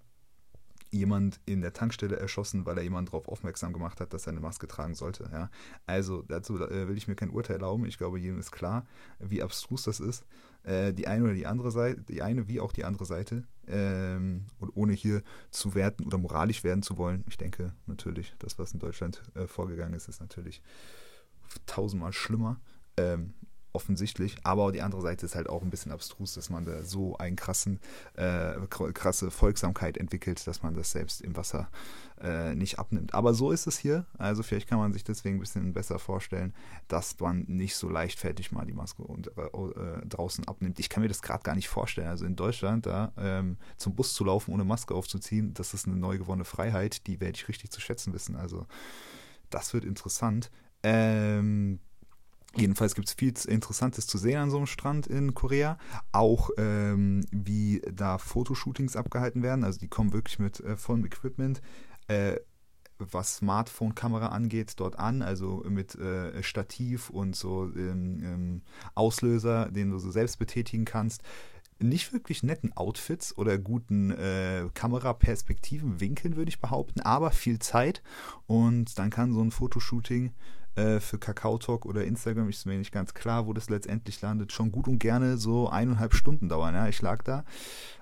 jemand 0.90 1.40
in 1.44 1.60
der 1.60 1.72
Tankstelle 1.72 2.16
erschossen, 2.16 2.64
weil 2.64 2.78
er 2.78 2.82
jemand 2.82 3.08
darauf 3.08 3.28
aufmerksam 3.28 3.72
gemacht 3.72 4.00
hat, 4.00 4.12
dass 4.14 4.26
er 4.26 4.32
eine 4.32 4.40
Maske 4.40 4.66
tragen 4.66 4.94
sollte. 4.94 5.28
Ja. 5.32 5.50
Also 5.86 6.22
dazu 6.22 6.56
äh, 6.56 6.88
will 6.88 6.96
ich 6.96 7.08
mir 7.08 7.14
kein 7.14 7.30
Urteil 7.30 7.56
erlauben. 7.56 7.84
Ich 7.84 7.98
glaube, 7.98 8.18
jedem 8.18 8.38
ist 8.38 8.52
klar, 8.52 8.86
wie 9.18 9.42
abstrus 9.42 9.82
das 9.82 10.00
ist. 10.00 10.24
Äh, 10.62 10.92
die 10.94 11.06
eine 11.06 11.24
oder 11.24 11.34
die 11.34 11.46
andere 11.46 11.70
Seite, 11.70 12.00
die 12.02 12.22
eine 12.22 12.48
wie 12.48 12.60
auch 12.60 12.72
die 12.72 12.84
andere 12.84 13.04
Seite. 13.04 13.44
Ähm, 13.66 14.46
und 14.58 14.70
ohne 14.76 14.94
hier 14.94 15.22
zu 15.50 15.74
werten 15.74 16.04
oder 16.04 16.16
moralisch 16.16 16.64
werden 16.64 16.82
zu 16.82 16.96
wollen. 16.96 17.24
Ich 17.28 17.36
denke 17.36 17.74
natürlich, 17.86 18.34
das, 18.38 18.58
was 18.58 18.72
in 18.72 18.78
Deutschland 18.78 19.22
äh, 19.34 19.46
vorgegangen 19.46 19.94
ist, 19.94 20.08
ist 20.08 20.20
natürlich 20.20 20.62
tausendmal 21.66 22.12
schlimmer 22.12 22.60
ähm, 22.98 23.34
offensichtlich, 23.72 24.36
aber 24.42 24.72
die 24.72 24.82
andere 24.82 25.02
Seite 25.02 25.26
ist 25.26 25.34
halt 25.34 25.48
auch 25.48 25.62
ein 25.62 25.70
bisschen 25.70 25.92
abstrus, 25.92 26.34
dass 26.34 26.50
man 26.50 26.64
da 26.64 26.82
so 26.82 27.16
eine 27.18 27.36
äh, 28.16 28.66
krasse 28.66 29.30
Folgsamkeit 29.30 29.96
entwickelt, 29.98 30.44
dass 30.46 30.62
man 30.62 30.74
das 30.74 30.90
selbst 30.90 31.20
im 31.20 31.36
Wasser 31.36 31.68
äh, 32.20 32.54
nicht 32.54 32.78
abnimmt. 32.78 33.14
Aber 33.14 33.34
so 33.34 33.52
ist 33.52 33.66
es 33.66 33.78
hier, 33.78 34.06
also 34.16 34.42
vielleicht 34.42 34.68
kann 34.68 34.78
man 34.78 34.92
sich 34.92 35.04
deswegen 35.04 35.36
ein 35.36 35.40
bisschen 35.40 35.72
besser 35.74 35.98
vorstellen, 35.98 36.54
dass 36.88 37.20
man 37.20 37.44
nicht 37.46 37.76
so 37.76 37.88
leichtfertig 37.88 38.52
mal 38.52 38.66
die 38.66 38.72
Maske 38.72 39.02
und, 39.02 39.28
äh, 39.36 39.42
äh 39.42 40.06
draußen 40.06 40.48
abnimmt. 40.48 40.80
Ich 40.80 40.88
kann 40.88 41.02
mir 41.02 41.08
das 41.08 41.22
gerade 41.22 41.42
gar 41.42 41.54
nicht 41.54 41.68
vorstellen. 41.68 42.08
Also 42.08 42.24
in 42.24 42.34
Deutschland 42.34 42.86
da 42.86 43.12
ähm, 43.16 43.58
zum 43.76 43.94
Bus 43.94 44.14
zu 44.14 44.24
laufen, 44.24 44.52
ohne 44.52 44.64
Maske 44.64 44.94
aufzuziehen, 44.94 45.54
das 45.54 45.74
ist 45.74 45.86
eine 45.86 45.96
neu 45.96 46.18
gewonnene 46.18 46.44
Freiheit, 46.44 47.06
die 47.06 47.20
werde 47.20 47.36
ich 47.36 47.46
richtig 47.48 47.70
zu 47.70 47.80
schätzen 47.80 48.12
wissen. 48.12 48.34
Also 48.34 48.66
das 49.50 49.72
wird 49.72 49.84
interessant. 49.84 50.50
Ähm, 50.82 51.80
Jedenfalls 52.56 52.94
gibt 52.94 53.08
es 53.08 53.14
viel 53.14 53.34
Interessantes 53.46 54.06
zu 54.06 54.18
sehen 54.18 54.38
an 54.38 54.50
so 54.50 54.56
einem 54.56 54.66
Strand 54.66 55.06
in 55.06 55.34
Korea. 55.34 55.78
Auch 56.12 56.50
ähm, 56.56 57.24
wie 57.30 57.82
da 57.92 58.18
Fotoshootings 58.18 58.96
abgehalten 58.96 59.42
werden. 59.42 59.64
Also 59.64 59.78
die 59.78 59.88
kommen 59.88 60.12
wirklich 60.12 60.38
mit 60.38 60.60
äh, 60.60 60.76
vollem 60.76 61.04
Equipment. 61.04 61.60
Äh, 62.08 62.36
was 62.98 63.36
Smartphone-Kamera 63.36 64.28
angeht, 64.28 64.74
dort 64.76 64.98
an, 64.98 65.22
also 65.22 65.64
mit 65.68 65.94
äh, 65.94 66.42
Stativ 66.42 67.10
und 67.10 67.36
so 67.36 67.70
ähm, 67.76 68.20
ähm, 68.22 68.62
Auslöser, 68.94 69.70
den 69.70 69.90
du 69.90 69.98
so 69.98 70.10
selbst 70.10 70.38
betätigen 70.38 70.84
kannst. 70.84 71.22
Nicht 71.80 72.12
wirklich 72.12 72.42
netten 72.42 72.76
Outfits 72.76 73.36
oder 73.38 73.56
guten 73.56 74.10
äh, 74.10 74.68
Kameraperspektiven, 74.74 76.00
Winkeln, 76.00 76.34
würde 76.34 76.48
ich 76.48 76.60
behaupten, 76.60 77.00
aber 77.02 77.30
viel 77.30 77.60
Zeit. 77.60 78.02
Und 78.46 78.98
dann 78.98 79.10
kann 79.10 79.32
so 79.32 79.40
ein 79.40 79.52
Fotoshooting 79.52 80.32
äh, 80.78 81.00
für 81.00 81.18
Kakao 81.18 81.58
Talk 81.58 81.84
oder 81.84 82.04
Instagram, 82.04 82.48
ist 82.48 82.66
mir 82.66 82.78
nicht 82.78 82.92
ganz 82.92 83.12
klar, 83.12 83.46
wo 83.46 83.52
das 83.52 83.68
letztendlich 83.68 84.20
landet, 84.20 84.52
schon 84.52 84.70
gut 84.70 84.86
und 84.86 84.98
gerne 84.98 85.36
so 85.36 85.68
eineinhalb 85.68 86.14
Stunden 86.14 86.48
dauern. 86.48 86.74
Ja? 86.74 86.88
Ich 86.88 87.02
lag 87.02 87.22
da, 87.24 87.44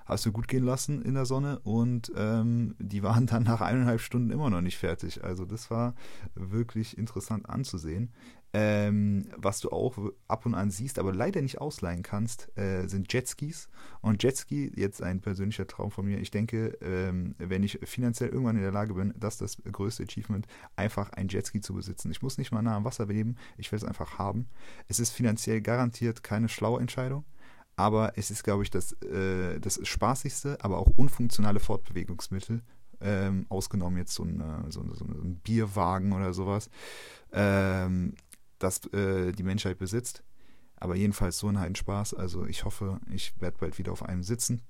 hast 0.05 0.25
du 0.25 0.31
gut 0.31 0.47
gehen 0.47 0.63
lassen 0.63 1.01
in 1.01 1.15
der 1.15 1.25
Sonne 1.25 1.59
und 1.59 2.11
ähm, 2.15 2.75
die 2.77 3.01
waren 3.01 3.25
dann 3.25 3.43
nach 3.43 3.61
eineinhalb 3.61 3.99
Stunden 3.99 4.29
immer 4.29 4.49
noch 4.49 4.61
nicht 4.61 4.77
fertig. 4.77 5.23
Also 5.23 5.45
das 5.45 5.71
war 5.71 5.95
wirklich 6.35 6.97
interessant 6.97 7.49
anzusehen. 7.49 8.13
Ähm, 8.59 9.29
was 9.35 9.59
du 9.59 9.69
auch 9.69 9.95
ab 10.27 10.47
und 10.47 10.55
an 10.55 10.71
siehst, 10.71 10.97
aber 10.97 11.13
leider 11.13 11.43
nicht 11.43 11.61
ausleihen 11.61 12.01
kannst, 12.01 12.49
äh, 12.57 12.87
sind 12.87 13.13
Jetskis. 13.13 13.69
Und 14.01 14.23
Jetski, 14.23 14.71
jetzt 14.75 15.03
ein 15.03 15.21
persönlicher 15.21 15.67
Traum 15.67 15.91
von 15.91 16.05
mir. 16.05 16.17
Ich 16.17 16.31
denke, 16.31 16.75
ähm, 16.81 17.35
wenn 17.37 17.61
ich 17.61 17.77
finanziell 17.83 18.29
irgendwann 18.29 18.55
in 18.55 18.63
der 18.63 18.71
Lage 18.71 18.95
bin, 18.95 19.13
das 19.15 19.39
ist 19.39 19.41
das 19.41 19.71
größte 19.71 20.03
Achievement, 20.03 20.47
einfach 20.75 21.11
ein 21.11 21.27
Jetski 21.27 21.61
zu 21.61 21.75
besitzen. 21.75 22.09
Ich 22.09 22.23
muss 22.23 22.39
nicht 22.39 22.51
mal 22.51 22.63
nah 22.63 22.77
am 22.77 22.83
Wasser 22.83 23.05
leben, 23.05 23.35
ich 23.57 23.71
will 23.71 23.77
es 23.77 23.83
einfach 23.83 24.17
haben. 24.17 24.47
Es 24.87 24.99
ist 24.99 25.11
finanziell 25.11 25.61
garantiert 25.61 26.23
keine 26.23 26.49
schlaue 26.49 26.81
Entscheidung 26.81 27.25
aber 27.79 28.13
es 28.17 28.31
ist, 28.31 28.43
glaube 28.43 28.63
ich, 28.63 28.71
das, 28.71 28.93
äh, 29.03 29.59
das 29.59 29.79
spaßigste, 29.87 30.57
aber 30.61 30.79
auch 30.79 30.89
unfunktionale 30.95 31.59
Fortbewegungsmittel, 31.59 32.63
ähm, 33.01 33.45
ausgenommen 33.49 33.99
jetzt 33.99 34.15
so 34.15 34.23
ein, 34.23 34.43
so, 34.69 34.83
so 34.95 35.05
ein 35.05 35.39
Bierwagen 35.43 36.11
oder 36.11 36.33
sowas. 36.33 36.71
Ähm, 37.31 38.15
das 38.59 38.85
äh, 38.93 39.31
die 39.31 39.43
Menschheit 39.43 39.77
besitzt. 39.77 40.23
Aber 40.75 40.95
jedenfalls 40.95 41.39
so 41.39 41.47
ein 41.47 41.75
Spaß. 41.75 42.13
Also 42.13 42.45
ich 42.45 42.65
hoffe, 42.65 42.99
ich 43.11 43.33
werde 43.39 43.57
bald 43.59 43.77
wieder 43.77 43.91
auf 43.91 44.03
einem 44.03 44.23
sitzen. 44.23 44.61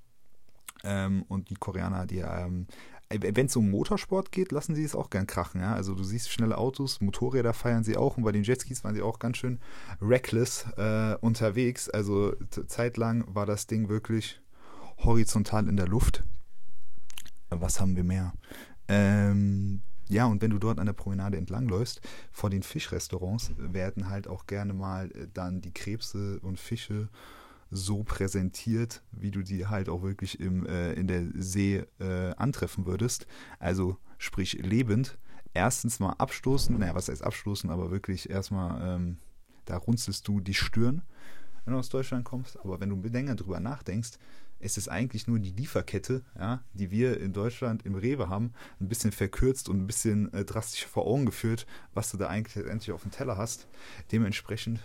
Ähm, 0.84 1.24
und 1.28 1.50
die 1.50 1.56
Koreaner, 1.56 2.06
die, 2.06 2.18
ähm, 2.18 2.66
wenn 3.10 3.46
es 3.46 3.56
um 3.56 3.70
Motorsport 3.70 4.32
geht, 4.32 4.52
lassen 4.52 4.74
sie 4.74 4.84
es 4.84 4.94
auch 4.94 5.10
gern 5.10 5.26
krachen. 5.26 5.60
Ja? 5.60 5.74
Also 5.74 5.94
du 5.94 6.04
siehst 6.04 6.30
schnelle 6.30 6.58
Autos, 6.58 7.00
Motorräder 7.00 7.54
feiern 7.54 7.84
sie 7.84 7.96
auch 7.96 8.16
und 8.16 8.22
bei 8.22 8.32
den 8.32 8.44
Jetskis 8.44 8.84
waren 8.84 8.94
sie 8.94 9.02
auch 9.02 9.18
ganz 9.18 9.38
schön 9.38 9.60
reckless 10.00 10.66
äh, 10.76 11.16
unterwegs. 11.20 11.88
Also 11.88 12.34
zeitlang 12.66 13.24
war 13.34 13.46
das 13.46 13.66
Ding 13.66 13.88
wirklich 13.88 14.40
horizontal 14.98 15.68
in 15.68 15.76
der 15.76 15.88
Luft. 15.88 16.24
Was 17.50 17.80
haben 17.80 17.96
wir 17.96 18.04
mehr? 18.04 18.34
Ähm, 18.88 19.82
ja, 20.08 20.26
und 20.26 20.40
wenn 20.42 20.50
du 20.50 20.58
dort 20.58 20.78
an 20.78 20.86
der 20.86 20.92
Promenade 20.94 21.36
entlangläufst, 21.36 22.00
vor 22.32 22.50
den 22.50 22.62
Fischrestaurants 22.62 23.52
werden 23.58 24.08
halt 24.08 24.26
auch 24.28 24.46
gerne 24.46 24.72
mal 24.72 25.10
äh, 25.12 25.28
dann 25.32 25.60
die 25.60 25.72
Krebse 25.72 26.40
und 26.40 26.58
Fische 26.58 27.08
so 27.70 28.02
präsentiert, 28.02 29.02
wie 29.12 29.30
du 29.30 29.42
die 29.42 29.66
halt 29.66 29.88
auch 29.88 30.02
wirklich 30.02 30.40
im, 30.40 30.66
äh, 30.66 30.94
in 30.94 31.06
der 31.06 31.26
See 31.34 31.84
äh, 32.00 32.34
antreffen 32.36 32.86
würdest. 32.86 33.26
Also 33.58 33.98
sprich 34.16 34.54
lebend. 34.54 35.18
Erstens 35.54 35.98
mal 35.98 36.12
abstoßen, 36.12 36.78
naja, 36.78 36.94
was 36.94 37.08
heißt 37.08 37.22
abstoßen, 37.22 37.70
aber 37.70 37.90
wirklich 37.90 38.30
erstmal, 38.30 38.96
ähm, 38.96 39.18
da 39.64 39.76
runzelst 39.76 40.26
du 40.28 40.40
die 40.40 40.54
Stirn, 40.54 41.02
wenn 41.64 41.72
du 41.72 41.78
aus 41.78 41.88
Deutschland 41.88 42.24
kommst. 42.24 42.58
Aber 42.60 42.80
wenn 42.80 42.90
du 42.90 43.08
länger 43.08 43.34
drüber 43.34 43.60
nachdenkst, 43.60 44.18
ist 44.60 44.78
es 44.78 44.88
eigentlich 44.88 45.26
nur 45.26 45.38
die 45.38 45.52
Lieferkette, 45.52 46.22
ja, 46.38 46.62
die 46.72 46.90
wir 46.90 47.20
in 47.20 47.32
Deutschland 47.32 47.84
im 47.86 47.94
Rewe 47.94 48.28
haben, 48.28 48.52
ein 48.80 48.88
bisschen 48.88 49.12
verkürzt 49.12 49.68
und 49.68 49.78
ein 49.78 49.86
bisschen 49.86 50.32
äh, 50.32 50.44
drastisch 50.44 50.86
vor 50.86 51.06
Augen 51.06 51.26
geführt, 51.26 51.66
was 51.94 52.10
du 52.10 52.16
da 52.16 52.28
eigentlich 52.28 52.64
endlich 52.64 52.92
auf 52.92 53.02
dem 53.02 53.10
Teller 53.10 53.36
hast. 53.36 53.68
Dementsprechend 54.10 54.80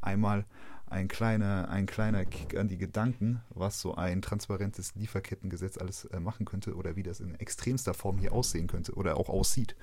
einmal 0.00 0.44
ein 0.88 1.08
kleiner, 1.08 1.68
ein 1.68 1.86
kleiner 1.86 2.24
Kick 2.24 2.56
an 2.56 2.68
die 2.68 2.78
Gedanken, 2.78 3.42
was 3.50 3.80
so 3.80 3.96
ein 3.96 4.22
transparentes 4.22 4.94
Lieferkettengesetz 4.94 5.78
alles 5.78 6.04
äh, 6.06 6.20
machen 6.20 6.46
könnte 6.46 6.74
oder 6.74 6.94
wie 6.94 7.02
das 7.02 7.20
in 7.20 7.34
extremster 7.34 7.92
Form 7.92 8.18
hier 8.18 8.32
aussehen 8.32 8.68
könnte 8.68 8.94
oder 8.94 9.16
auch 9.16 9.28
aussieht. 9.28 9.74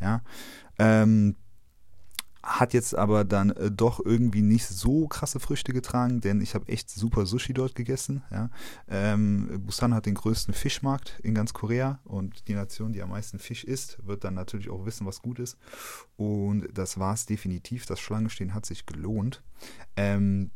Ja. 0.00 0.22
Ähm, 0.78 1.36
Hat 2.48 2.72
jetzt 2.72 2.96
aber 2.96 3.24
dann 3.26 3.50
äh, 3.50 3.70
doch 3.70 4.00
irgendwie 4.02 4.40
nicht 4.40 4.66
so 4.66 5.06
krasse 5.06 5.38
Früchte 5.38 5.74
getragen, 5.74 6.22
denn 6.22 6.40
ich 6.40 6.54
habe 6.54 6.66
echt 6.68 6.88
super 6.88 7.26
Sushi 7.26 7.52
dort 7.52 7.74
gegessen. 7.74 8.22
Ja. 8.30 8.48
Ähm, 8.88 9.60
Busan 9.66 9.92
hat 9.92 10.06
den 10.06 10.14
größten 10.14 10.54
Fischmarkt 10.54 11.20
in 11.22 11.34
ganz 11.34 11.52
Korea 11.52 12.00
und 12.04 12.48
die 12.48 12.54
Nation, 12.54 12.94
die 12.94 13.02
am 13.02 13.10
meisten 13.10 13.38
Fisch 13.38 13.64
isst, 13.64 13.98
wird 14.06 14.24
dann 14.24 14.32
natürlich 14.32 14.70
auch 14.70 14.86
wissen, 14.86 15.06
was 15.06 15.20
gut 15.20 15.38
ist. 15.40 15.58
Und 16.16 16.66
das 16.72 16.98
war 16.98 17.12
es 17.12 17.26
definitiv. 17.26 17.84
Das 17.84 18.00
Schlangenstehen 18.00 18.54
hat 18.54 18.64
sich 18.64 18.86
gelohnt. 18.86 19.42
Ähm, 19.96 20.50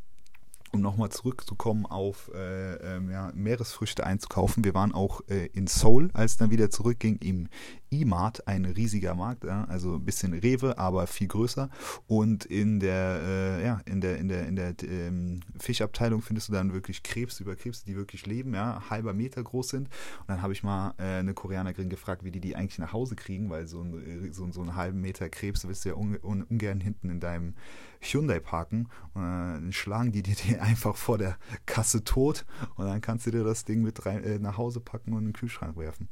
um 0.72 0.80
nochmal 0.80 1.10
zurückzukommen 1.10 1.84
auf 1.84 2.30
äh, 2.34 2.76
ähm, 2.76 3.10
ja, 3.10 3.30
Meeresfrüchte 3.34 4.06
einzukaufen. 4.06 4.64
Wir 4.64 4.72
waren 4.72 4.94
auch 4.94 5.20
äh, 5.28 5.46
in 5.52 5.66
Seoul, 5.66 6.08
als 6.14 6.38
dann 6.38 6.50
wieder 6.50 6.70
zurückging, 6.70 7.18
im 7.18 7.48
E-Mart, 7.92 8.48
ein 8.48 8.64
riesiger 8.64 9.14
Markt, 9.14 9.44
ja, 9.44 9.64
also 9.64 9.96
ein 9.96 10.04
bisschen 10.04 10.32
Rewe, 10.32 10.78
aber 10.78 11.06
viel 11.06 11.28
größer. 11.28 11.68
Und 12.06 12.44
in 12.46 12.80
der, 12.80 13.20
äh, 13.22 13.64
ja, 13.64 13.80
in 13.84 14.00
der, 14.00 14.18
in 14.18 14.28
der, 14.28 14.46
in 14.46 14.56
der 14.56 14.74
ähm, 14.82 15.40
Fischabteilung 15.58 16.22
findest 16.22 16.48
du 16.48 16.52
dann 16.52 16.72
wirklich 16.72 17.02
Krebs 17.02 17.40
über 17.40 17.54
Krebs, 17.54 17.84
die 17.84 17.96
wirklich 17.96 18.26
leben, 18.26 18.54
ja, 18.54 18.82
halber 18.90 19.12
Meter 19.12 19.42
groß 19.42 19.68
sind. 19.68 19.88
Und 20.20 20.28
dann 20.28 20.42
habe 20.42 20.52
ich 20.52 20.62
mal 20.62 20.94
äh, 20.98 21.18
eine 21.18 21.34
Koreanerin 21.34 21.88
gefragt, 21.88 22.24
wie 22.24 22.30
die 22.30 22.40
die 22.40 22.56
eigentlich 22.56 22.78
nach 22.78 22.92
Hause 22.92 23.14
kriegen, 23.14 23.50
weil 23.50 23.66
so, 23.66 23.82
ein, 23.82 24.32
so, 24.32 24.50
so 24.50 24.62
einen 24.62 24.74
halben 24.74 25.00
Meter 25.00 25.28
Krebs 25.28 25.66
willst 25.66 25.84
du 25.84 25.90
ja 25.90 25.94
un, 25.94 26.18
un, 26.22 26.42
ungern 26.42 26.80
hinten 26.80 27.10
in 27.10 27.20
deinem 27.20 27.54
Hyundai 28.00 28.40
parken. 28.40 28.88
Und 29.14 29.22
dann 29.22 29.72
schlagen 29.72 30.12
die 30.12 30.22
dir 30.22 30.34
die 30.34 30.58
einfach 30.58 30.96
vor 30.96 31.18
der 31.18 31.36
Kasse 31.66 32.04
tot 32.04 32.44
und 32.76 32.86
dann 32.86 33.00
kannst 33.00 33.26
du 33.26 33.30
dir 33.30 33.44
das 33.44 33.64
Ding 33.64 33.82
mit 33.82 34.04
rein, 34.06 34.22
äh, 34.24 34.38
nach 34.38 34.56
Hause 34.56 34.80
packen 34.80 35.12
und 35.12 35.20
in 35.20 35.24
den 35.28 35.32
Kühlschrank 35.32 35.76
werfen. 35.76 36.08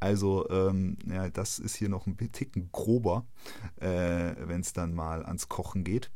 Also, 0.00 0.48
ähm, 0.50 0.98
ja, 1.06 1.19
das 1.28 1.58
ist 1.58 1.76
hier 1.76 1.88
noch 1.88 2.06
ein 2.06 2.16
Ticken 2.16 2.70
grober, 2.72 3.26
äh, 3.76 4.34
wenn 4.38 4.60
es 4.60 4.72
dann 4.72 4.94
mal 4.94 5.24
ans 5.24 5.48
Kochen 5.48 5.84
geht 5.84 6.10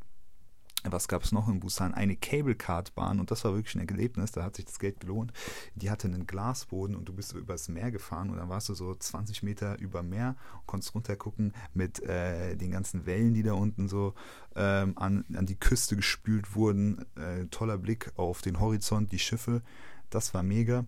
was 0.84 1.08
gab 1.08 1.22
es 1.22 1.32
noch 1.32 1.48
in 1.48 1.60
Busan? 1.60 1.94
Eine 1.94 2.16
Cable 2.16 2.54
Card 2.54 2.94
Bahn 2.94 3.18
und 3.18 3.30
das 3.30 3.44
war 3.44 3.54
wirklich 3.54 3.74
ein 3.74 3.88
Erlebnis, 3.88 4.32
da 4.32 4.42
hat 4.42 4.56
sich 4.56 4.66
das 4.66 4.78
Geld 4.78 5.00
gelohnt. 5.00 5.32
Die 5.74 5.90
hatte 5.90 6.08
einen 6.08 6.26
Glasboden 6.26 6.94
und 6.94 7.08
du 7.08 7.14
bist 7.14 7.32
übers 7.32 7.68
Meer 7.68 7.90
gefahren 7.90 8.30
und 8.30 8.36
dann 8.36 8.48
warst 8.48 8.68
du 8.68 8.74
so 8.74 8.94
20 8.94 9.42
Meter 9.42 9.78
über 9.78 10.02
Meer 10.02 10.36
und 10.60 10.66
konntest 10.66 10.94
runtergucken 10.94 11.54
mit 11.72 12.02
äh, 12.02 12.56
den 12.56 12.70
ganzen 12.70 13.06
Wellen, 13.06 13.34
die 13.34 13.42
da 13.42 13.54
unten 13.54 13.88
so 13.88 14.14
ähm, 14.54 14.96
an, 14.96 15.24
an 15.34 15.46
die 15.46 15.58
Küste 15.58 15.96
gespült 15.96 16.54
wurden. 16.54 17.04
Äh, 17.16 17.46
toller 17.46 17.78
Blick 17.78 18.12
auf 18.16 18.42
den 18.42 18.60
Horizont, 18.60 19.10
die 19.12 19.18
Schiffe, 19.18 19.62
das 20.10 20.34
war 20.34 20.42
mega. 20.42 20.84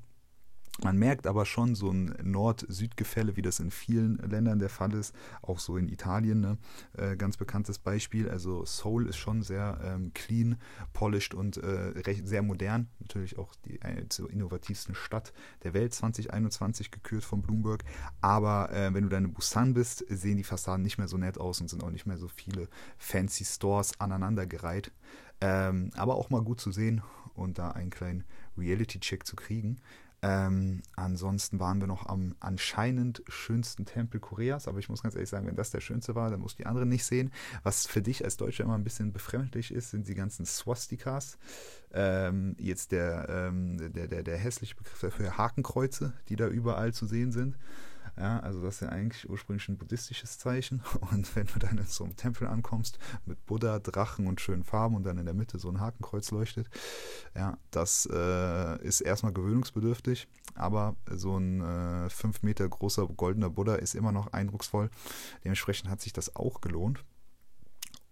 Man 0.83 0.99
merkt 0.99 1.27
aber 1.27 1.47
schon 1.47 1.75
so 1.75 1.91
ein 1.91 2.15
Nord-Süd-Gefälle, 2.23 3.37
wie 3.37 3.43
das 3.43 3.61
in 3.61 3.71
vielen 3.71 4.19
Ländern 4.19 4.59
der 4.59 4.69
Fall 4.69 4.93
ist, 4.93 5.15
auch 5.41 5.59
so 5.59 5.79
in 5.79 5.89
Italien, 5.89 6.41
ne? 6.41 6.59
äh, 6.93 7.17
ganz 7.17 7.39
bekanntes 7.39 7.79
Beispiel. 7.79 8.29
Also 8.29 8.65
Seoul 8.67 9.07
ist 9.07 9.17
schon 9.17 9.43
sehr 9.43 9.81
ähm, 9.83 10.13
clean, 10.13 10.59
polished 10.93 11.35
und 11.35 11.57
äh, 11.57 11.67
recht, 11.67 12.27
sehr 12.29 12.43
modern. 12.43 12.89
Natürlich 13.01 13.39
auch 13.39 13.55
die 13.65 13.81
eine 13.81 14.09
zur 14.11 14.31
innovativsten 14.31 14.95
Stadt 14.95 15.33
der 15.63 15.73
Welt 15.73 15.95
2021 15.95 16.91
gekürt 16.91 17.25
von 17.25 17.41
Bloomberg. 17.41 17.83
Aber 18.21 18.71
äh, 18.71 18.93
wenn 18.93 19.05
du 19.05 19.09
dann 19.09 19.25
in 19.25 19.33
Busan 19.33 19.73
bist, 19.73 20.05
sehen 20.11 20.37
die 20.37 20.45
Fassaden 20.45 20.83
nicht 20.83 20.99
mehr 20.99 21.09
so 21.09 21.17
nett 21.17 21.39
aus 21.39 21.61
und 21.61 21.69
sind 21.69 21.83
auch 21.83 21.91
nicht 21.91 22.07
mehr 22.07 22.19
so 22.19 22.29
viele 22.29 22.69
fancy 22.99 23.47
Stores 23.47 23.99
aneinandergereiht. 23.99 24.93
Ähm, 25.41 25.91
aber 25.97 26.17
auch 26.17 26.29
mal 26.29 26.43
gut 26.43 26.61
zu 26.61 26.71
sehen 26.71 27.03
und 27.35 27.59
da 27.59 27.71
einen 27.71 27.91
kleinen 27.91 28.25
Reality-Check 28.59 29.27
zu 29.27 29.37
kriegen. 29.37 29.79
Ähm, 30.27 30.83
ansonsten 30.97 31.61
waren 31.61 31.81
wir 31.81 31.87
noch 31.87 32.07
am 32.07 32.35
anscheinend 32.41 33.23
schönsten 33.29 33.85
Tempel 33.85 34.19
Koreas, 34.19 34.67
aber 34.67 34.81
ich 34.81 34.89
muss 34.89 35.03
ganz 35.03 35.15
ehrlich 35.15 35.31
sagen, 35.31 35.47
wenn 35.47 35.55
das 35.55 35.71
der 35.71 35.81
schönste 35.81 36.17
war, 36.17 36.31
dann 36.31 36.41
muss 36.41 36.57
die 36.57 36.67
anderen 36.67 36.89
nicht 36.89 37.05
sehen. 37.05 37.31
Was 37.63 37.87
für 37.87 38.03
dich 38.03 38.25
als 38.25 38.37
Deutscher 38.37 38.65
immer 38.65 38.75
ein 38.75 38.83
bisschen 38.83 39.13
befremdlich 39.13 39.73
ist, 39.73 39.91
sind 39.91 40.09
die 40.09 40.17
ganzen 40.17 40.45
Swastikas. 40.45 41.39
Ähm, 41.93 42.57
jetzt 42.59 42.91
der, 42.91 43.29
ähm, 43.29 43.93
der, 43.93 44.09
der, 44.09 44.25
der 44.25 44.37
hässliche 44.37 44.75
Begriff 44.75 45.01
dafür 45.01 45.39
Hakenkreuze, 45.39 46.13
die 46.29 46.35
da 46.35 46.49
überall 46.49 46.93
zu 46.93 47.07
sehen 47.07 47.31
sind. 47.31 47.57
Ja, 48.19 48.41
also 48.41 48.63
das 48.63 48.77
ist 48.77 48.81
ja 48.81 48.89
eigentlich 48.89 49.29
ursprünglich 49.29 49.69
ein 49.69 49.77
buddhistisches 49.77 50.39
Zeichen. 50.39 50.83
Und 51.13 51.35
wenn 51.37 51.47
du 51.47 51.59
dann 51.59 51.77
in 51.77 51.87
so 51.87 52.05
einem 52.05 52.17
Tempel 52.17 52.47
ankommst 52.47 52.99
mit 53.27 53.45
Buddha, 53.45 53.79
Drachen 53.79 54.27
und 54.27 54.41
schönen 54.41 54.65
Farben 54.65 54.97
und 54.97 55.05
dann 55.05 55.19
in 55.19 55.27
der 55.27 55.35
Mitte 55.35 55.59
so 55.59 55.69
ein 55.69 55.81
Hakenkreuz 55.81 56.31
leuchtet, 56.31 56.69
ja, 57.35 57.59
das 57.71 58.09
äh, 58.11 58.83
ist 58.83 59.03
erstmal 59.03 59.33
gewöhnungsbedürftig, 59.33 60.29
aber 60.55 60.97
so 61.11 61.37
ein 61.37 61.61
äh, 61.61 62.11
fünf 62.11 62.43
Meter 62.43 62.67
großer 62.69 63.07
goldener 63.07 63.51
Buddha 63.51 63.75
ist 63.75 63.95
immer 63.95 64.13
noch 64.13 64.33
eindrucksvoll. 64.33 64.91
Dementsprechend 65.45 65.91
hat 65.91 66.01
sich 66.01 66.13
das 66.13 66.35
auch 66.37 66.61
gelohnt. 66.61 67.05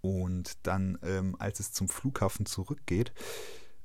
Und 0.03 0.59
dann, 0.67 0.99
ähm, 1.03 1.35
als 1.39 1.61
es 1.61 1.73
zum 1.73 1.89
Flughafen 1.89 2.45
zurückgeht, 2.45 3.15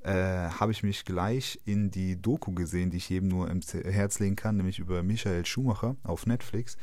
äh, 0.02 0.12
habe 0.12 0.72
ich 0.72 0.82
mich 0.82 1.04
gleich 1.04 1.60
in 1.64 1.90
die 1.90 2.20
Doku 2.20 2.52
gesehen, 2.52 2.90
die 2.90 2.96
ich 2.96 3.08
jedem 3.08 3.28
nur 3.28 3.50
im 3.50 3.60
Herz 3.60 4.18
legen 4.18 4.36
kann, 4.36 4.56
nämlich 4.56 4.78
über 4.78 5.02
Michael 5.02 5.44
Schumacher 5.44 5.96
auf 6.02 6.26
Netflix. 6.26 6.76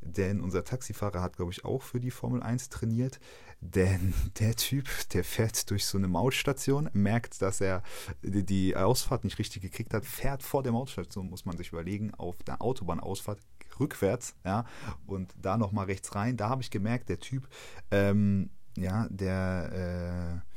Denn 0.00 0.40
unser 0.40 0.64
Taxifahrer 0.64 1.22
hat, 1.22 1.36
glaube 1.36 1.52
ich, 1.52 1.64
auch 1.64 1.82
für 1.82 2.00
die 2.00 2.10
Formel 2.10 2.42
1 2.42 2.68
trainiert. 2.68 3.20
Denn 3.60 4.14
der 4.38 4.54
Typ, 4.56 4.88
der 5.12 5.24
fährt 5.24 5.70
durch 5.70 5.86
so 5.86 5.98
eine 5.98 6.08
Mautstation, 6.08 6.90
merkt, 6.92 7.42
dass 7.42 7.60
er 7.60 7.82
die 8.22 8.76
Ausfahrt 8.76 9.24
nicht 9.24 9.38
richtig 9.38 9.62
gekriegt 9.62 9.94
hat, 9.94 10.04
fährt 10.04 10.42
vor 10.42 10.62
der 10.62 10.72
Mautstation, 10.72 11.30
muss 11.30 11.44
man 11.44 11.56
sich 11.56 11.70
überlegen, 11.70 12.14
auf 12.14 12.42
der 12.42 12.62
Autobahnausfahrt 12.62 13.40
rückwärts, 13.80 14.34
ja, 14.44 14.64
und 15.06 15.34
da 15.40 15.56
nochmal 15.56 15.86
rechts 15.86 16.14
rein. 16.14 16.36
Da 16.36 16.48
habe 16.48 16.62
ich 16.62 16.70
gemerkt, 16.70 17.08
der 17.08 17.18
Typ, 17.18 17.48
ähm, 17.90 18.50
ja, 18.76 19.08
der, 19.10 20.42
äh, 20.44 20.53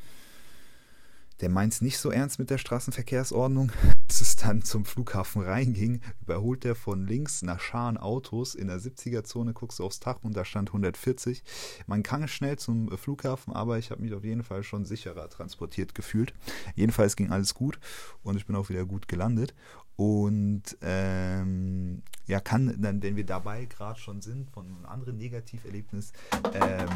der 1.42 1.50
meint 1.50 1.74
es 1.74 1.82
nicht 1.82 1.98
so 1.98 2.10
ernst 2.10 2.40
mit 2.40 2.50
der 2.50 2.58
Straßenverkehrsordnung. 2.58 3.72
Als 4.08 4.22
es 4.22 4.36
dann 4.36 4.64
zum 4.64 4.86
Flughafen 4.86 5.42
reinging, 5.42 6.02
überholt 6.22 6.66
er 6.66 6.76
von 6.76 7.06
links 7.06 7.42
nach 7.42 7.60
Scharen 7.60 7.98
Autos. 7.98 8.56
In 8.56 8.68
der 8.68 8.80
70er-Zone 8.80 9.54
guckst 9.54 9.80
du 9.80 9.84
aufs 9.84 10.00
Tag 10.00 10.24
und 10.24 10.36
da 10.36 10.46
stand 10.46 10.70
140. 10.70 11.44
Man 11.86 12.04
kann 12.04 12.28
schnell 12.28 12.58
zum 12.58 12.90
Flughafen, 12.98 13.54
aber 13.54 13.78
ich 13.78 13.92
habe 13.92 14.02
mich 14.02 14.14
auf 14.14 14.24
jeden 14.24 14.44
Fall 14.44 14.64
schon 14.64 14.86
sicherer 14.86 15.30
transportiert 15.30 15.94
gefühlt. 15.94 16.34
Jedenfalls 16.76 17.16
ging 17.16 17.32
alles 17.32 17.54
gut 17.54 17.80
und 18.24 18.38
ich 18.38 18.46
bin 18.46 18.56
auch 18.56 18.70
wieder 18.70 18.86
gut 18.86 19.08
gelandet. 19.08 19.54
Und 19.98 20.78
ähm, 20.82 22.04
ja, 22.28 22.40
kann 22.40 22.80
dann, 22.80 23.02
wenn 23.02 23.16
wir 23.16 23.26
dabei 23.26 23.66
gerade 23.66 24.00
schon 24.00 24.22
sind, 24.22 24.52
von 24.52 24.68
einem 24.68 24.86
anderen 24.86 25.18
Negativerlebnis, 25.18 26.14
ähm, 26.54 26.88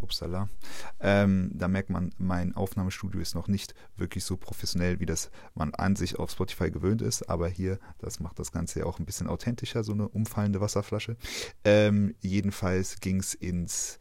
upsala, 0.00 0.48
ähm, 0.98 1.50
da 1.52 1.68
merkt 1.68 1.90
man, 1.90 2.10
mein 2.16 2.56
Aufnahmestudio 2.56 3.20
ist 3.20 3.34
noch 3.34 3.48
nicht 3.48 3.74
wirklich 3.98 4.24
so 4.24 4.38
professionell, 4.38 4.98
wie 4.98 5.04
das 5.04 5.30
man 5.54 5.74
an 5.74 5.94
sich 5.94 6.18
auf 6.18 6.30
Spotify 6.30 6.70
gewöhnt 6.70 7.02
ist. 7.02 7.28
Aber 7.28 7.48
hier, 7.48 7.78
das 7.98 8.18
macht 8.18 8.38
das 8.38 8.50
Ganze 8.50 8.78
ja 8.78 8.86
auch 8.86 8.98
ein 8.98 9.04
bisschen 9.04 9.26
authentischer, 9.26 9.84
so 9.84 9.92
eine 9.92 10.08
umfallende 10.08 10.62
Wasserflasche. 10.62 11.18
Ähm, 11.64 12.14
jedenfalls 12.20 13.00
ging 13.00 13.20
es 13.20 13.34
ins 13.34 13.98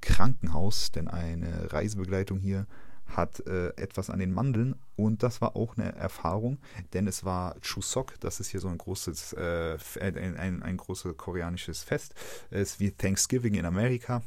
Krankenhaus, 0.00 0.92
denn 0.92 1.08
eine 1.08 1.70
Reisebegleitung 1.74 2.40
hier 2.40 2.66
hat 3.06 3.46
äh, 3.46 3.68
etwas 3.76 4.10
an 4.10 4.18
den 4.18 4.32
Mandeln. 4.32 4.76
Und 4.96 5.22
das 5.22 5.40
war 5.40 5.56
auch 5.56 5.76
eine 5.76 5.94
Erfahrung, 5.94 6.58
denn 6.92 7.06
es 7.06 7.24
war 7.24 7.58
Chuseok, 7.60 8.20
das 8.20 8.40
ist 8.40 8.48
hier 8.50 8.60
so 8.60 8.68
ein 8.68 8.78
großes, 8.78 9.32
äh, 9.34 9.78
ein, 10.00 10.36
ein, 10.36 10.62
ein 10.62 10.76
großes 10.76 11.16
koreanisches 11.16 11.82
Fest, 11.82 12.14
es 12.50 12.72
ist 12.72 12.80
wie 12.80 12.92
Thanksgiving 12.92 13.54
in 13.54 13.64
Amerika 13.64 14.22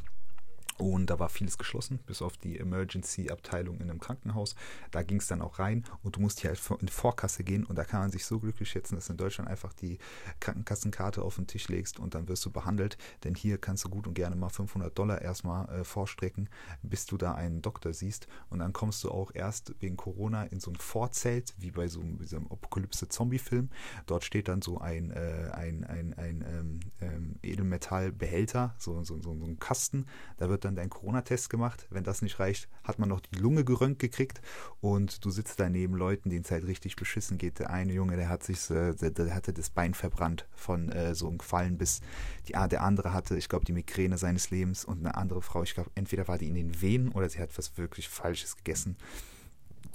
und 0.77 1.09
da 1.09 1.19
war 1.19 1.29
vieles 1.29 1.57
geschlossen, 1.57 1.99
bis 2.05 2.21
auf 2.21 2.37
die 2.37 2.59
Emergency-Abteilung 2.59 3.79
in 3.79 3.89
einem 3.89 3.99
Krankenhaus. 3.99 4.55
Da 4.91 5.03
ging 5.03 5.19
es 5.19 5.27
dann 5.27 5.41
auch 5.41 5.59
rein 5.59 5.85
und 6.03 6.17
du 6.17 6.19
musst 6.19 6.41
hier 6.41 6.49
halt 6.49 6.81
in 6.81 6.89
Vorkasse 6.89 7.43
gehen 7.43 7.63
und 7.63 7.77
da 7.77 7.85
kann 7.85 8.01
man 8.01 8.11
sich 8.11 8.25
so 8.25 8.39
glücklich 8.39 8.69
schätzen, 8.69 8.95
dass 8.95 9.07
du 9.07 9.13
in 9.13 9.17
Deutschland 9.17 9.49
einfach 9.49 9.73
die 9.73 9.99
Krankenkassenkarte 10.41 11.21
auf 11.21 11.35
den 11.35 11.47
Tisch 11.47 11.69
legst 11.69 11.99
und 11.99 12.13
dann 12.13 12.27
wirst 12.27 12.45
du 12.45 12.51
behandelt. 12.51 12.97
Denn 13.23 13.35
hier 13.35 13.57
kannst 13.57 13.85
du 13.85 13.89
gut 13.89 14.05
und 14.05 14.15
gerne 14.15 14.35
mal 14.35 14.49
500 14.49 14.97
Dollar 14.97 15.21
erstmal 15.21 15.69
äh, 15.69 15.83
vorstrecken, 15.83 16.49
bis 16.81 17.05
du 17.05 17.17
da 17.17 17.33
einen 17.33 17.61
Doktor 17.61 17.93
siehst. 17.93 18.27
Und 18.49 18.59
dann 18.59 18.73
kommst 18.73 19.03
du 19.03 19.11
auch 19.11 19.31
erst 19.33 19.73
wegen 19.79 19.95
Corona 19.95 20.43
in 20.43 20.59
so 20.59 20.71
ein 20.71 20.75
Vorzelt, 20.75 21.53
wie 21.57 21.71
bei 21.71 21.87
so, 21.87 22.01
einem 22.01 22.47
Apokalypse-Zombie-Film. 22.49 23.69
Dort 24.07 24.25
steht 24.25 24.49
dann 24.49 24.61
so 24.61 24.79
ein, 24.79 25.11
äh, 25.11 25.51
ein, 25.53 25.85
ein, 25.85 26.13
ein 26.15 26.45
ähm, 26.47 26.79
ähm, 27.01 27.35
Edelmetallbehälter, 27.43 28.75
so, 28.77 29.03
so, 29.03 29.21
so, 29.21 29.37
so 29.37 29.45
ein 29.45 29.57
Kasten. 29.59 30.05
Da 30.37 30.49
wird 30.49 30.64
dann 30.65 30.75
dein 30.75 30.89
Corona-Test 30.89 31.49
gemacht. 31.49 31.87
Wenn 31.89 32.03
das 32.03 32.21
nicht 32.21 32.39
reicht, 32.39 32.67
hat 32.83 32.99
man 32.99 33.09
noch 33.09 33.21
die 33.21 33.37
Lunge 33.37 33.63
gerönt 33.63 33.99
gekriegt 33.99 34.41
und 34.81 35.23
du 35.23 35.29
sitzt 35.29 35.59
da 35.59 35.69
neben 35.69 35.95
Leuten, 35.95 36.29
denen 36.29 36.43
es 36.43 36.51
halt 36.51 36.65
richtig 36.67 36.95
beschissen 36.95 37.37
geht. 37.37 37.59
Der 37.59 37.69
eine 37.69 37.93
Junge, 37.93 38.17
der 38.17 38.29
hat 38.29 38.43
sich, 38.43 38.69
äh, 38.69 38.93
der, 38.93 39.11
der 39.11 39.33
hatte 39.33 39.53
das 39.53 39.69
Bein 39.69 39.93
verbrannt 39.93 40.47
von 40.53 40.89
äh, 40.89 41.15
so 41.15 41.27
einem 41.27 41.37
Gefallen 41.37 41.77
bis 41.77 42.01
die, 42.47 42.53
der 42.53 42.83
andere 42.83 43.13
hatte, 43.13 43.37
ich 43.37 43.49
glaube, 43.49 43.65
die 43.65 43.73
Migräne 43.73 44.17
seines 44.17 44.49
Lebens 44.49 44.85
und 44.85 44.99
eine 44.99 45.15
andere 45.15 45.41
Frau, 45.41 45.63
ich 45.63 45.73
glaube, 45.73 45.91
entweder 45.95 46.27
war 46.27 46.37
die 46.37 46.47
in 46.47 46.55
den 46.55 46.81
Venen 46.81 47.11
oder 47.11 47.29
sie 47.29 47.39
hat 47.39 47.57
was 47.57 47.77
wirklich 47.77 48.09
Falsches 48.09 48.57
gegessen. 48.57 48.97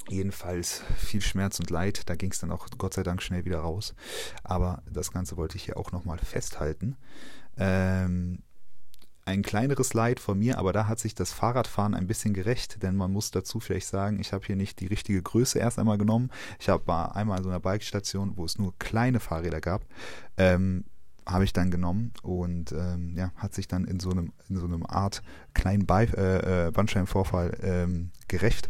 Jedenfalls 0.08 0.82
viel 0.96 1.20
Schmerz 1.20 1.60
und 1.60 1.70
Leid. 1.70 2.08
Da 2.08 2.16
ging 2.16 2.32
es 2.32 2.40
dann 2.40 2.50
auch 2.50 2.66
Gott 2.78 2.94
sei 2.94 3.02
Dank 3.02 3.22
schnell 3.22 3.44
wieder 3.44 3.60
raus. 3.60 3.94
Aber 4.42 4.82
das 4.90 5.12
Ganze 5.12 5.36
wollte 5.36 5.56
ich 5.56 5.64
hier 5.64 5.76
auch 5.76 5.92
nochmal 5.92 6.18
festhalten. 6.18 6.96
Ähm, 7.56 8.42
ein 9.24 9.42
kleineres 9.42 9.94
Leid 9.94 10.20
von 10.20 10.38
mir, 10.38 10.58
aber 10.58 10.72
da 10.72 10.86
hat 10.86 10.98
sich 10.98 11.14
das 11.14 11.32
Fahrradfahren 11.32 11.94
ein 11.94 12.06
bisschen 12.06 12.34
gerecht, 12.34 12.82
denn 12.82 12.96
man 12.96 13.12
muss 13.12 13.30
dazu 13.30 13.60
vielleicht 13.60 13.86
sagen, 13.86 14.18
ich 14.20 14.32
habe 14.32 14.44
hier 14.46 14.56
nicht 14.56 14.80
die 14.80 14.86
richtige 14.86 15.22
Größe 15.22 15.58
erst 15.58 15.78
einmal 15.78 15.98
genommen. 15.98 16.30
Ich 16.58 16.68
habe 16.68 17.14
einmal 17.14 17.38
an 17.38 17.44
so 17.44 17.50
einer 17.50 17.60
Bikestation, 17.60 18.36
wo 18.36 18.44
es 18.44 18.58
nur 18.58 18.74
kleine 18.78 19.20
Fahrräder 19.20 19.60
gab. 19.60 19.84
Ähm, 20.36 20.84
habe 21.26 21.44
ich 21.44 21.52
dann 21.52 21.70
genommen 21.70 22.12
und 22.22 22.72
ähm, 22.72 23.14
ja, 23.16 23.30
hat 23.36 23.54
sich 23.54 23.68
dann 23.68 23.84
in 23.84 24.00
so 24.00 24.10
einem, 24.10 24.32
in 24.48 24.56
so 24.56 24.64
einem 24.64 24.84
Art 24.84 25.22
kleinen 25.54 25.86
Be 25.86 26.08
äh, 26.16 26.68
äh, 26.68 26.70
Bandscheibenvorfall 26.70 27.56
ähm, 27.62 28.10
gerecht. 28.28 28.68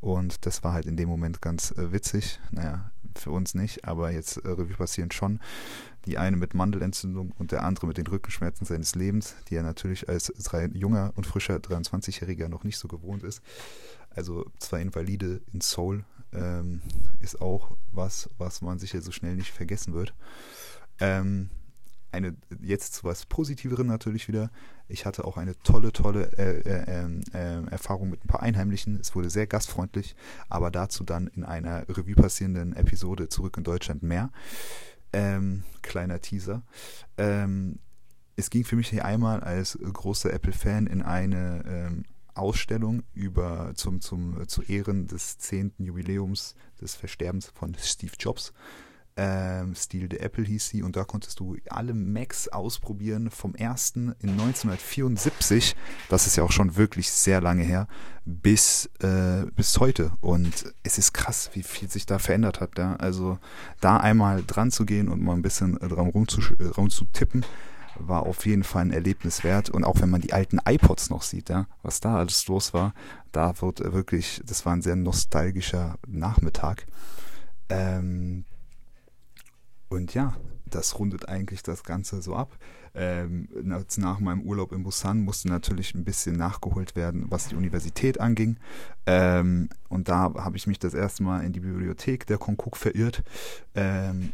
Und 0.00 0.44
das 0.46 0.62
war 0.62 0.72
halt 0.74 0.86
in 0.86 0.96
dem 0.96 1.08
Moment 1.08 1.40
ganz 1.40 1.70
äh, 1.72 1.92
witzig. 1.92 2.40
Naja, 2.50 2.90
für 3.14 3.30
uns 3.30 3.54
nicht, 3.54 3.84
aber 3.84 4.10
jetzt 4.10 4.38
äh, 4.38 4.48
Revue 4.48 4.76
passieren 4.76 5.10
schon. 5.10 5.40
Die 6.06 6.18
eine 6.18 6.36
mit 6.36 6.54
Mandelentzündung 6.54 7.32
und 7.38 7.52
der 7.52 7.62
andere 7.62 7.86
mit 7.86 7.96
den 7.96 8.06
Rückenschmerzen 8.06 8.66
seines 8.66 8.94
Lebens, 8.94 9.34
die 9.48 9.56
er 9.56 9.62
natürlich 9.62 10.08
als 10.08 10.32
junger 10.72 11.12
und 11.14 11.26
frischer 11.26 11.56
23-Jähriger 11.56 12.48
noch 12.48 12.64
nicht 12.64 12.78
so 12.78 12.88
gewohnt 12.88 13.22
ist. 13.22 13.42
Also 14.10 14.50
zwei 14.58 14.82
Invalide 14.82 15.40
in 15.52 15.60
Seoul 15.60 16.04
ähm, 16.32 16.82
ist 17.20 17.40
auch 17.40 17.76
was, 17.92 18.28
was 18.38 18.62
man 18.62 18.78
sicher 18.78 19.00
so 19.00 19.12
schnell 19.12 19.36
nicht 19.36 19.52
vergessen 19.52 19.94
wird. 19.94 20.14
Ähm, 20.98 21.50
eine 22.12 22.36
jetzt 22.60 22.94
zu 22.94 23.04
was 23.04 23.24
Positiveren 23.26 23.86
natürlich 23.86 24.28
wieder. 24.28 24.50
Ich 24.86 25.06
hatte 25.06 25.24
auch 25.24 25.38
eine 25.38 25.56
tolle, 25.62 25.92
tolle 25.92 26.30
äh, 26.36 26.60
äh, 26.60 27.06
äh, 27.32 27.70
Erfahrung 27.70 28.10
mit 28.10 28.24
ein 28.24 28.28
paar 28.28 28.42
Einheimlichen. 28.42 29.00
Es 29.00 29.14
wurde 29.14 29.30
sehr 29.30 29.46
gastfreundlich, 29.46 30.14
aber 30.48 30.70
dazu 30.70 31.04
dann 31.04 31.28
in 31.28 31.44
einer 31.44 31.88
Revue 31.88 32.14
passierenden 32.14 32.76
Episode 32.76 33.28
zurück 33.28 33.56
in 33.56 33.64
Deutschland 33.64 34.02
mehr. 34.02 34.30
Ähm, 35.12 35.64
kleiner 35.82 36.20
Teaser. 36.20 36.62
Ähm, 37.18 37.78
es 38.36 38.50
ging 38.50 38.64
für 38.64 38.76
mich 38.76 38.88
hier 38.88 39.04
einmal 39.04 39.40
als 39.40 39.78
großer 39.80 40.32
Apple-Fan 40.32 40.86
in 40.86 41.02
eine 41.02 41.64
ähm, 41.66 42.04
Ausstellung 42.34 43.02
über 43.12 43.72
zum, 43.74 44.00
zum, 44.00 44.48
zu 44.48 44.62
Ehren 44.62 45.06
des 45.06 45.38
zehnten 45.38 45.84
Jubiläums 45.84 46.54
des 46.80 46.94
Versterbens 46.94 47.52
von 47.54 47.74
Steve 47.74 48.12
Jobs 48.18 48.52
ähm, 49.16 49.74
Stil 49.74 50.08
de 50.08 50.20
Apple 50.20 50.44
hieß 50.44 50.68
sie 50.68 50.82
und 50.82 50.96
da 50.96 51.04
konntest 51.04 51.40
du 51.40 51.56
alle 51.68 51.94
Macs 51.94 52.48
ausprobieren 52.48 53.30
vom 53.30 53.54
ersten 53.54 54.14
in 54.20 54.30
1974, 54.30 55.76
das 56.08 56.26
ist 56.26 56.36
ja 56.36 56.44
auch 56.44 56.52
schon 56.52 56.76
wirklich 56.76 57.10
sehr 57.10 57.40
lange 57.40 57.62
her, 57.62 57.88
bis, 58.24 58.90
äh, 59.00 59.44
bis 59.54 59.78
heute 59.78 60.12
und 60.20 60.72
es 60.82 60.98
ist 60.98 61.12
krass, 61.12 61.50
wie 61.54 61.62
viel 61.62 61.90
sich 61.90 62.06
da 62.06 62.18
verändert 62.18 62.60
hat. 62.60 62.78
Ja? 62.78 62.96
Also 62.96 63.38
da 63.80 63.98
einmal 63.98 64.42
dran 64.46 64.70
zu 64.70 64.86
gehen 64.86 65.08
und 65.08 65.20
mal 65.22 65.34
ein 65.34 65.42
bisschen 65.42 65.74
dran 65.74 66.08
rumzutippen, 66.08 67.44
war 67.96 68.22
auf 68.22 68.46
jeden 68.46 68.64
Fall 68.64 68.82
ein 68.82 68.92
Erlebnis 68.92 69.44
wert. 69.44 69.70
Und 69.70 69.84
auch 69.84 70.00
wenn 70.00 70.10
man 70.10 70.20
die 70.20 70.32
alten 70.32 70.58
iPods 70.64 71.10
noch 71.10 71.22
sieht, 71.22 71.50
ja, 71.50 71.66
was 71.82 72.00
da 72.00 72.16
alles 72.16 72.46
los 72.46 72.72
war, 72.72 72.94
da 73.32 73.60
wird 73.60 73.80
wirklich, 73.92 74.40
das 74.44 74.64
war 74.64 74.72
ein 74.72 74.82
sehr 74.82 74.96
nostalgischer 74.96 75.98
Nachmittag. 76.06 76.86
Ähm, 77.68 78.44
und 79.92 80.14
ja, 80.14 80.34
das 80.66 80.98
rundet 80.98 81.28
eigentlich 81.28 81.62
das 81.62 81.84
Ganze 81.84 82.22
so 82.22 82.34
ab. 82.34 82.56
Ähm, 82.94 83.48
nach 83.96 84.20
meinem 84.20 84.42
Urlaub 84.42 84.72
in 84.72 84.82
Busan 84.82 85.20
musste 85.20 85.48
natürlich 85.48 85.94
ein 85.94 86.04
bisschen 86.04 86.36
nachgeholt 86.36 86.94
werden, 86.96 87.26
was 87.28 87.48
die 87.48 87.56
Universität 87.56 88.20
anging. 88.20 88.56
Ähm, 89.06 89.68
und 89.88 90.08
da 90.08 90.34
habe 90.34 90.56
ich 90.56 90.66
mich 90.66 90.78
das 90.78 90.94
erste 90.94 91.22
Mal 91.22 91.44
in 91.44 91.52
die 91.52 91.60
Bibliothek 91.60 92.26
der 92.26 92.38
Konkuk 92.38 92.76
verirrt. 92.76 93.22
Ähm, 93.74 94.32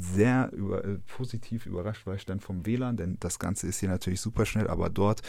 sehr 0.00 0.50
über, 0.52 0.84
äh, 0.84 0.98
positiv 1.16 1.66
überrascht 1.66 2.06
war 2.06 2.14
ich 2.14 2.26
dann 2.26 2.40
vom 2.40 2.66
WLAN, 2.66 2.96
denn 2.96 3.16
das 3.20 3.38
Ganze 3.38 3.66
ist 3.66 3.80
hier 3.80 3.88
natürlich 3.88 4.20
super 4.20 4.44
schnell, 4.44 4.68
aber 4.68 4.90
dort 4.90 5.22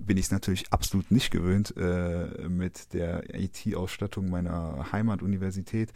bin 0.00 0.16
ich 0.16 0.26
es 0.26 0.30
natürlich 0.32 0.72
absolut 0.72 1.10
nicht 1.10 1.30
gewöhnt 1.30 1.74
äh, 1.76 2.48
mit 2.48 2.92
der 2.92 3.34
IT-Ausstattung 3.34 4.28
meiner 4.30 4.90
Heimatuniversität 4.92 5.92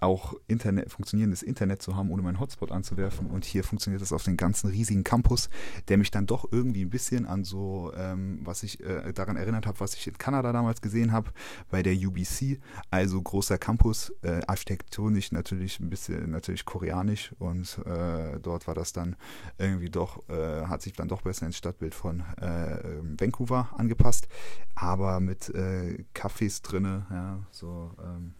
auch 0.00 0.34
Internet, 0.46 0.90
funktionierendes 0.90 1.42
Internet 1.42 1.82
zu 1.82 1.96
haben, 1.96 2.10
ohne 2.10 2.22
meinen 2.22 2.40
Hotspot 2.40 2.70
anzuwerfen. 2.70 3.26
Und 3.26 3.44
hier 3.44 3.64
funktioniert 3.64 4.02
das 4.02 4.12
auf 4.12 4.24
den 4.24 4.36
ganzen 4.36 4.70
riesigen 4.70 5.04
Campus, 5.04 5.50
der 5.88 5.98
mich 5.98 6.10
dann 6.10 6.26
doch 6.26 6.50
irgendwie 6.52 6.84
ein 6.84 6.90
bisschen 6.90 7.26
an 7.26 7.44
so, 7.44 7.92
ähm, 7.96 8.40
was 8.42 8.62
ich 8.62 8.80
äh, 8.80 9.12
daran 9.12 9.36
erinnert 9.36 9.66
habe, 9.66 9.80
was 9.80 9.94
ich 9.94 10.06
in 10.06 10.18
Kanada 10.18 10.52
damals 10.52 10.80
gesehen 10.80 11.12
habe, 11.12 11.30
bei 11.70 11.82
der 11.82 11.94
UBC. 11.94 12.60
Also 12.90 13.20
großer 13.20 13.58
Campus, 13.58 14.12
äh, 14.22 14.40
architektonisch 14.46 15.32
natürlich 15.32 15.80
ein 15.80 15.90
bisschen 15.90 16.30
natürlich 16.30 16.64
koreanisch 16.64 17.32
und 17.38 17.78
äh, 17.86 18.38
dort 18.40 18.66
war 18.66 18.74
das 18.74 18.92
dann 18.92 19.16
irgendwie 19.58 19.90
doch, 19.90 20.28
äh, 20.28 20.66
hat 20.66 20.82
sich 20.82 20.92
dann 20.92 21.08
doch 21.08 21.22
besser 21.22 21.46
ins 21.46 21.56
Stadtbild 21.56 21.94
von 21.94 22.20
äh, 22.40 23.00
Vancouver 23.18 23.70
angepasst, 23.76 24.28
aber 24.74 25.20
mit 25.20 25.48
äh, 25.50 26.04
Cafés 26.14 26.62
drinne, 26.62 27.06
ja, 27.10 27.38
so 27.50 27.92
ähm, 28.02 28.34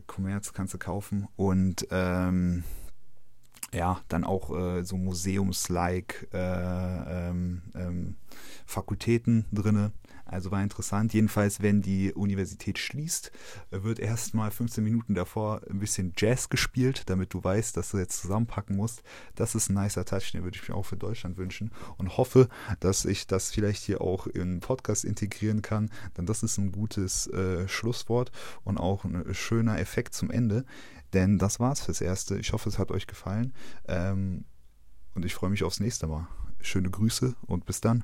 Commerz 0.00 0.52
kannst 0.52 0.74
du 0.74 0.78
kaufen 0.78 1.28
und 1.36 1.86
ähm, 1.90 2.64
ja, 3.72 4.00
dann 4.08 4.24
auch 4.24 4.56
äh, 4.56 4.84
so 4.84 4.96
Museums-like 4.96 6.28
äh, 6.32 7.28
ähm, 7.28 7.62
ähm, 7.74 8.16
Fakultäten 8.66 9.46
drinne. 9.52 9.92
Also 10.24 10.50
war 10.50 10.62
interessant. 10.62 11.12
Jedenfalls, 11.12 11.60
wenn 11.60 11.82
die 11.82 12.12
Universität 12.12 12.78
schließt, 12.78 13.30
wird 13.70 13.98
erstmal 13.98 14.50
15 14.50 14.82
Minuten 14.82 15.14
davor 15.14 15.60
ein 15.68 15.78
bisschen 15.78 16.12
Jazz 16.16 16.48
gespielt, 16.48 17.04
damit 17.06 17.34
du 17.34 17.44
weißt, 17.44 17.76
dass 17.76 17.90
du 17.90 17.98
jetzt 17.98 18.20
zusammenpacken 18.20 18.76
musst. 18.76 19.02
Das 19.34 19.54
ist 19.54 19.68
ein 19.68 19.74
nicer 19.74 20.04
Touch, 20.04 20.32
den 20.32 20.44
würde 20.44 20.58
ich 20.60 20.68
mir 20.68 20.74
auch 20.74 20.86
für 20.86 20.96
Deutschland 20.96 21.36
wünschen 21.36 21.70
und 21.98 22.16
hoffe, 22.16 22.48
dass 22.80 23.04
ich 23.04 23.26
das 23.26 23.50
vielleicht 23.50 23.82
hier 23.82 24.00
auch 24.00 24.26
im 24.26 24.60
Podcast 24.60 25.04
integrieren 25.04 25.62
kann, 25.62 25.90
denn 26.16 26.26
das 26.26 26.42
ist 26.42 26.58
ein 26.58 26.72
gutes 26.72 27.26
äh, 27.28 27.68
Schlusswort 27.68 28.32
und 28.64 28.78
auch 28.78 29.04
ein 29.04 29.34
schöner 29.34 29.78
Effekt 29.78 30.14
zum 30.14 30.30
Ende. 30.30 30.64
Denn 31.12 31.38
das 31.38 31.60
war's 31.60 31.80
fürs 31.80 32.00
Erste. 32.00 32.36
Ich 32.38 32.52
hoffe, 32.52 32.68
es 32.68 32.78
hat 32.78 32.90
euch 32.90 33.06
gefallen. 33.06 33.52
Ähm, 33.86 34.44
und 35.14 35.24
ich 35.24 35.34
freue 35.34 35.50
mich 35.50 35.62
aufs 35.62 35.78
nächste 35.78 36.08
Mal. 36.08 36.26
Schöne 36.60 36.90
Grüße 36.90 37.36
und 37.46 37.66
bis 37.66 37.80
dann. 37.80 38.02